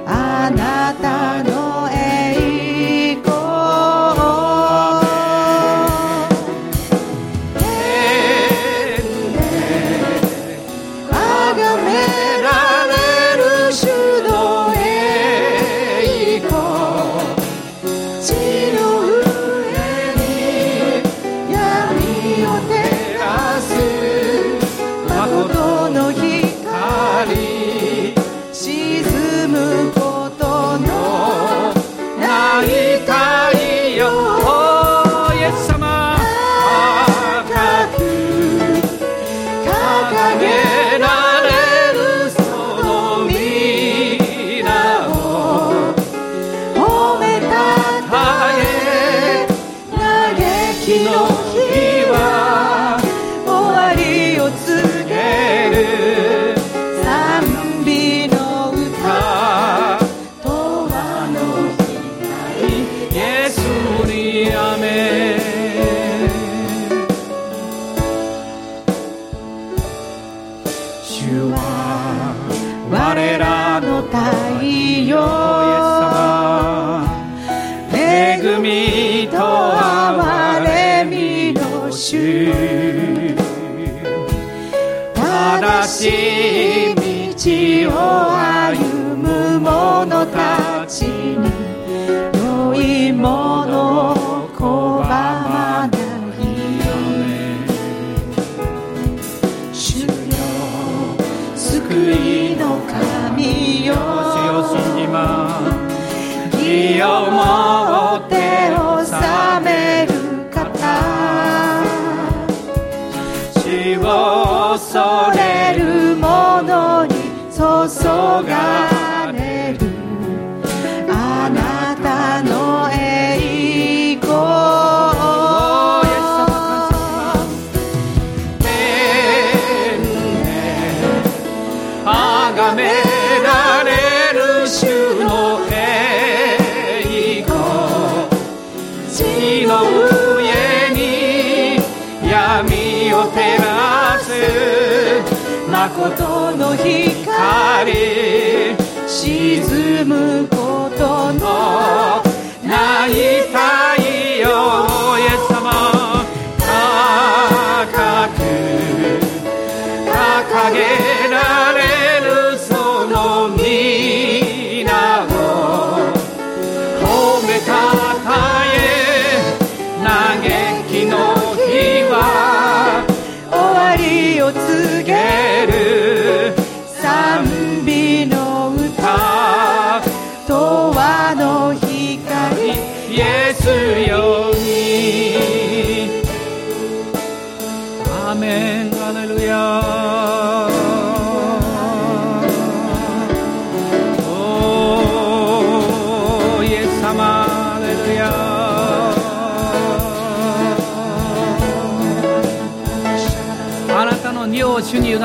[0.06, 1.55] あなたの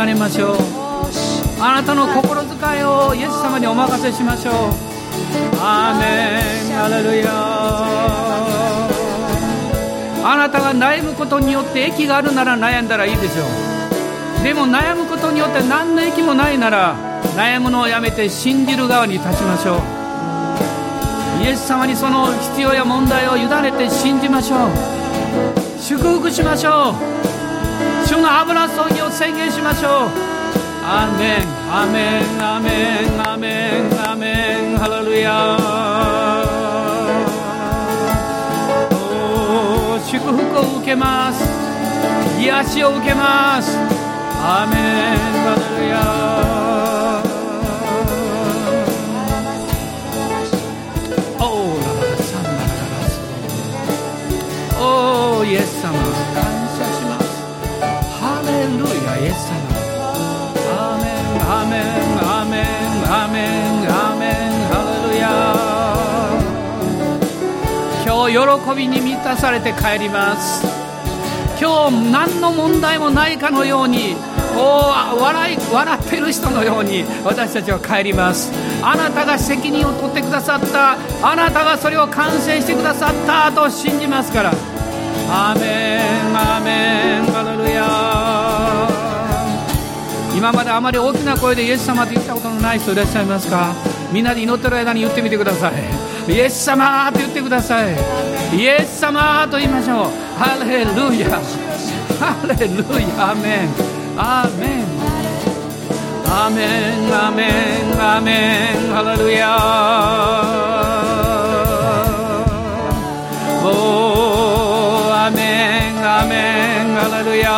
[0.01, 0.57] を主に委ねましょう。
[1.61, 4.53] あなたの心遣いをイエス様にお任せしましょう。
[5.61, 6.39] アーメ
[6.69, 6.71] ン。
[6.73, 7.31] ハレルヤ
[10.23, 13.43] あなたが悩むことによって益があるなら悩んだらいいでしょ
[14.39, 14.43] う。
[14.43, 16.95] でも悩むことによって何の益もないなら
[17.35, 19.81] 悩むのをやめて信じる側に立ちましょう。
[21.43, 24.69] イエス様にその必要や問題を委ねて信じましょう。
[25.79, 26.95] 祝福しましょ
[27.27, 27.30] う。
[28.11, 29.91] 主の油注ぎを宣言しましょう。
[30.83, 31.47] アーメン。
[31.71, 32.43] アーメン。
[32.43, 33.21] アーメン。
[33.21, 33.93] アーメン。
[34.01, 34.77] アーメン。
[34.77, 35.55] ハレルヤ。
[39.95, 41.41] お祝福を受けます。
[42.37, 43.77] 癒しを受けます。
[43.77, 45.19] アーメン。
[45.45, 46.20] ハレルヤ。
[68.31, 68.39] 喜
[68.75, 70.65] びに満たされて帰ります。
[71.59, 74.15] 今日何の問題もないかのように
[74.57, 74.89] お
[75.21, 78.51] 笑い笑ってる人のように私たちは帰ります。
[78.81, 80.97] あなたが責任を取ってくださった。
[81.21, 83.51] あなたがそれを完成してくださった。
[83.51, 84.51] と信じますから。
[85.29, 86.01] アーメ
[86.31, 88.89] ンアーメンハレルヤ。
[90.35, 93.75] 今まであまり大きな声でイエス様と言ったことのない人いらっしゃいますか？
[94.11, 95.73] みんなで祈ってる間に言ってみてください。
[96.31, 97.93] イエス様と言ってください。
[98.55, 100.11] イエス様と言いましょう。
[100.39, 101.41] ハレルヤ。
[102.19, 103.31] ハレルヤ。
[103.31, 103.69] アメン。
[104.17, 104.87] アメン。
[106.31, 106.63] アメ
[106.95, 107.13] ン。
[107.13, 107.43] アメ
[107.83, 107.99] ン。
[108.01, 108.31] アメ
[108.71, 108.95] ン。
[108.95, 109.57] ハレルヤ。
[113.65, 115.99] おーアメン。
[115.99, 116.33] アメ
[116.83, 116.95] ン。
[116.95, 117.51] ハレルヤ。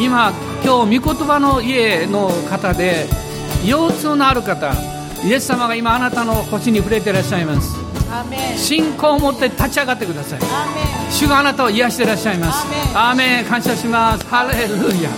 [0.00, 0.32] 今
[0.68, 3.06] 今日御言葉の家の方で
[3.64, 4.74] 腰痛のある方
[5.24, 7.74] イエス様が今あなたの腰に触れていらっしゃいます。
[8.54, 10.40] 信仰を持って立ち上がってください。
[11.10, 12.66] 主があなたを癒していらっしゃいます。
[12.94, 14.26] アーメン感謝します。
[14.26, 15.08] ハレルヤ。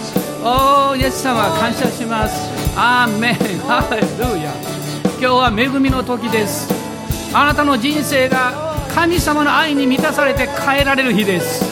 [0.44, 2.48] おーイエス様感謝します。
[2.76, 3.34] アーメン
[3.66, 4.06] ハレル
[4.40, 4.52] ヤ。
[5.18, 6.72] 今日は恵みの時です。
[7.34, 8.52] あなたの人生が
[8.94, 11.64] 神様の愛に満たされて変えられる日です。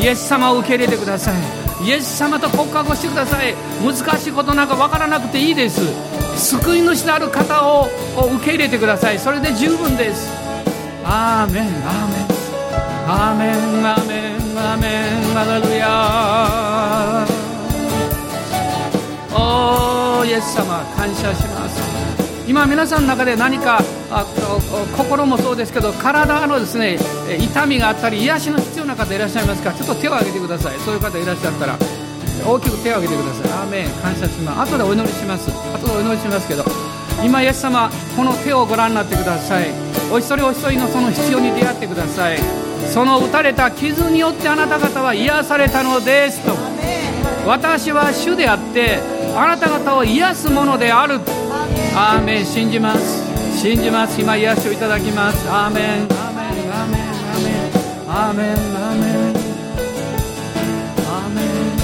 [0.00, 3.54] イエス様を受け入れてくださいイエス様と告白をしてください。
[3.84, 5.82] 難しいことなんか分からなくていいです。
[6.36, 7.90] 救い主である方を
[8.36, 9.18] 受け入れてください。
[9.18, 10.30] それで十分です。
[11.04, 11.64] アーメン。
[11.64, 12.26] アーメン。
[13.06, 13.86] アーメン。
[13.86, 14.58] アーメン。
[14.58, 14.88] アーメ
[15.20, 15.34] ン。
[15.34, 17.26] ハレルヤ
[19.36, 20.82] おーイエス様。
[20.96, 21.53] 感謝します。
[22.46, 23.80] 今皆さんの中で何か
[24.96, 26.98] 心もそうですけど体のですね
[27.40, 29.72] 痛みがあったり癒しの必要な方いらっしゃいますか？
[29.72, 30.78] ちょっと手を挙げてください。
[30.80, 31.78] そういう方いらっしゃったら
[32.46, 33.52] 大きく手を挙げてください。
[33.52, 33.90] アーメン。
[34.02, 34.72] 感謝します。
[34.72, 35.50] 後でお祈りします。
[35.50, 36.64] 後でお祈りしますけど
[37.24, 39.70] 今イエス様この手をご覧になってください。
[40.12, 42.38] お一人お一人のその必要に出会ってください。
[42.92, 46.52] その打たれた傷によってあなた方は癒されたのですと。
[47.48, 49.00] 私は主であって
[49.34, 51.20] あなた方を癒すものである。
[51.96, 53.22] アーメン信じます。
[53.56, 54.20] 信じます。
[54.20, 55.48] 今癒しをいただきます。
[55.48, 57.04] アーメンアーメンアーメン
[58.10, 59.34] アーメンアーメンアーメン
[61.06, 61.74] アーメン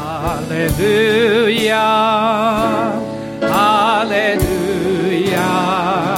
[0.00, 1.76] アレルヤ
[3.42, 4.42] アレル
[5.30, 6.11] ヤ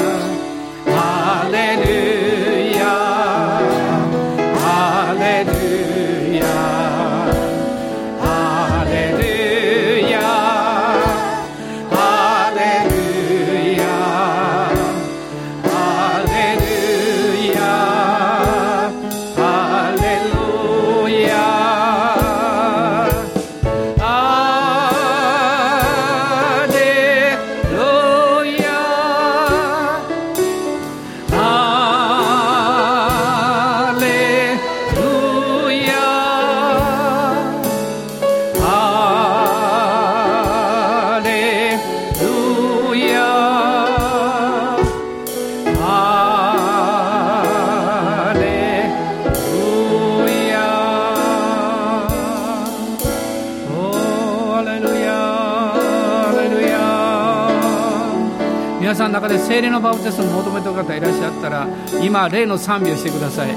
[59.46, 61.68] 精霊のバプテスマを求めている方いらっしゃったら
[62.02, 63.54] 今霊の賛美をしてください。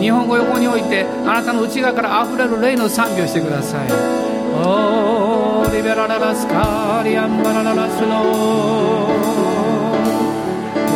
[0.00, 3.88] 日本語横においてあなたの内側からあふれる霊の賛美をしてください。
[4.54, 8.26] おーリベラララスカリアンバラララスノー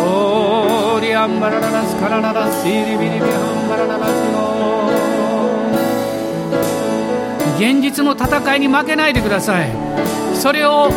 [0.02, 3.26] おーリアンバラララスカラララシリビリビハ
[3.66, 9.70] ンバラララスノー現実の戦いに負けないでください。
[10.34, 10.90] それを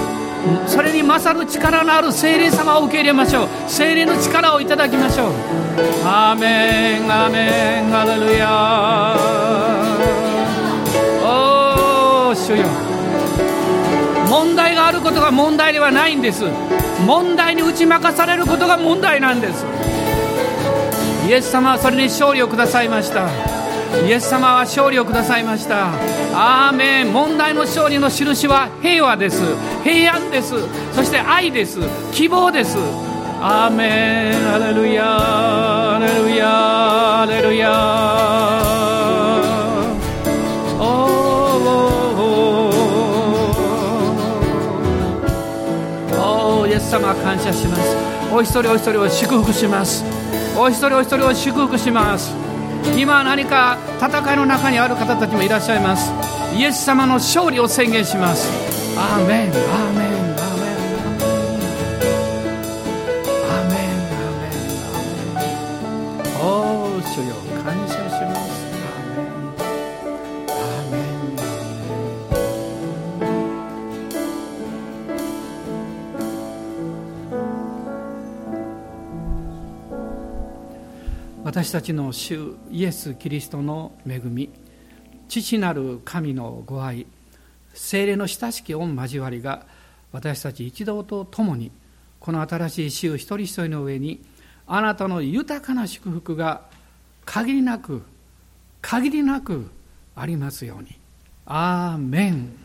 [0.68, 3.48] それに勝る力のある精霊様を受け入れましょう。
[3.68, 5.32] 精霊の力をいただきましょう。
[6.06, 9.16] アーメンアーメンアレルヤ。
[11.24, 12.66] おお主よ。
[14.30, 16.44] 問題があることが問題ではないんです。
[17.06, 19.66] 問題に打ち負かされることが問題なんです。
[21.28, 23.30] イエス様はそれに勝利をくださいました。
[24.06, 25.88] イエス様は勝利をくださいました。
[26.34, 27.14] アーメン。
[27.14, 29.42] 問題の勝利の印は平和です。
[29.84, 30.54] 平安です。
[30.94, 31.80] そして愛です。
[32.12, 32.78] 希望です。
[33.42, 34.34] アーメン。
[34.54, 37.72] アレルヤアレルヤアレルヤ
[40.80, 40.82] お
[46.62, 47.98] おイエス様感謝します
[48.32, 50.06] お一人お一人を祝福します
[50.56, 52.32] お一人お一人を祝福します
[52.96, 56.12] 今何か戦いの中にある方たちもいらっしゃいます
[56.56, 58.73] イエス様の勝利を宣言します
[59.04, 59.56] アーメンアー
[59.94, 62.72] メンアーメンアーメ
[63.44, 64.48] ンアーメンアーメ
[66.32, 66.44] ンお
[66.86, 68.50] お主よ感謝します。
[70.48, 71.04] アーメン。
[81.44, 84.50] 私たちの主イエス・キリストの恵み
[85.28, 87.06] 父なる神のご愛
[87.74, 89.66] 精霊の親しき御交わりが
[90.12, 91.72] 私たち一同と共に
[92.20, 94.24] この新しい週一人一人の上に
[94.68, 96.62] あなたの豊かな祝福が
[97.26, 98.04] 限りなく
[98.82, 99.72] 限りなく
[100.16, 100.96] ありますように。
[101.46, 102.63] アーメン。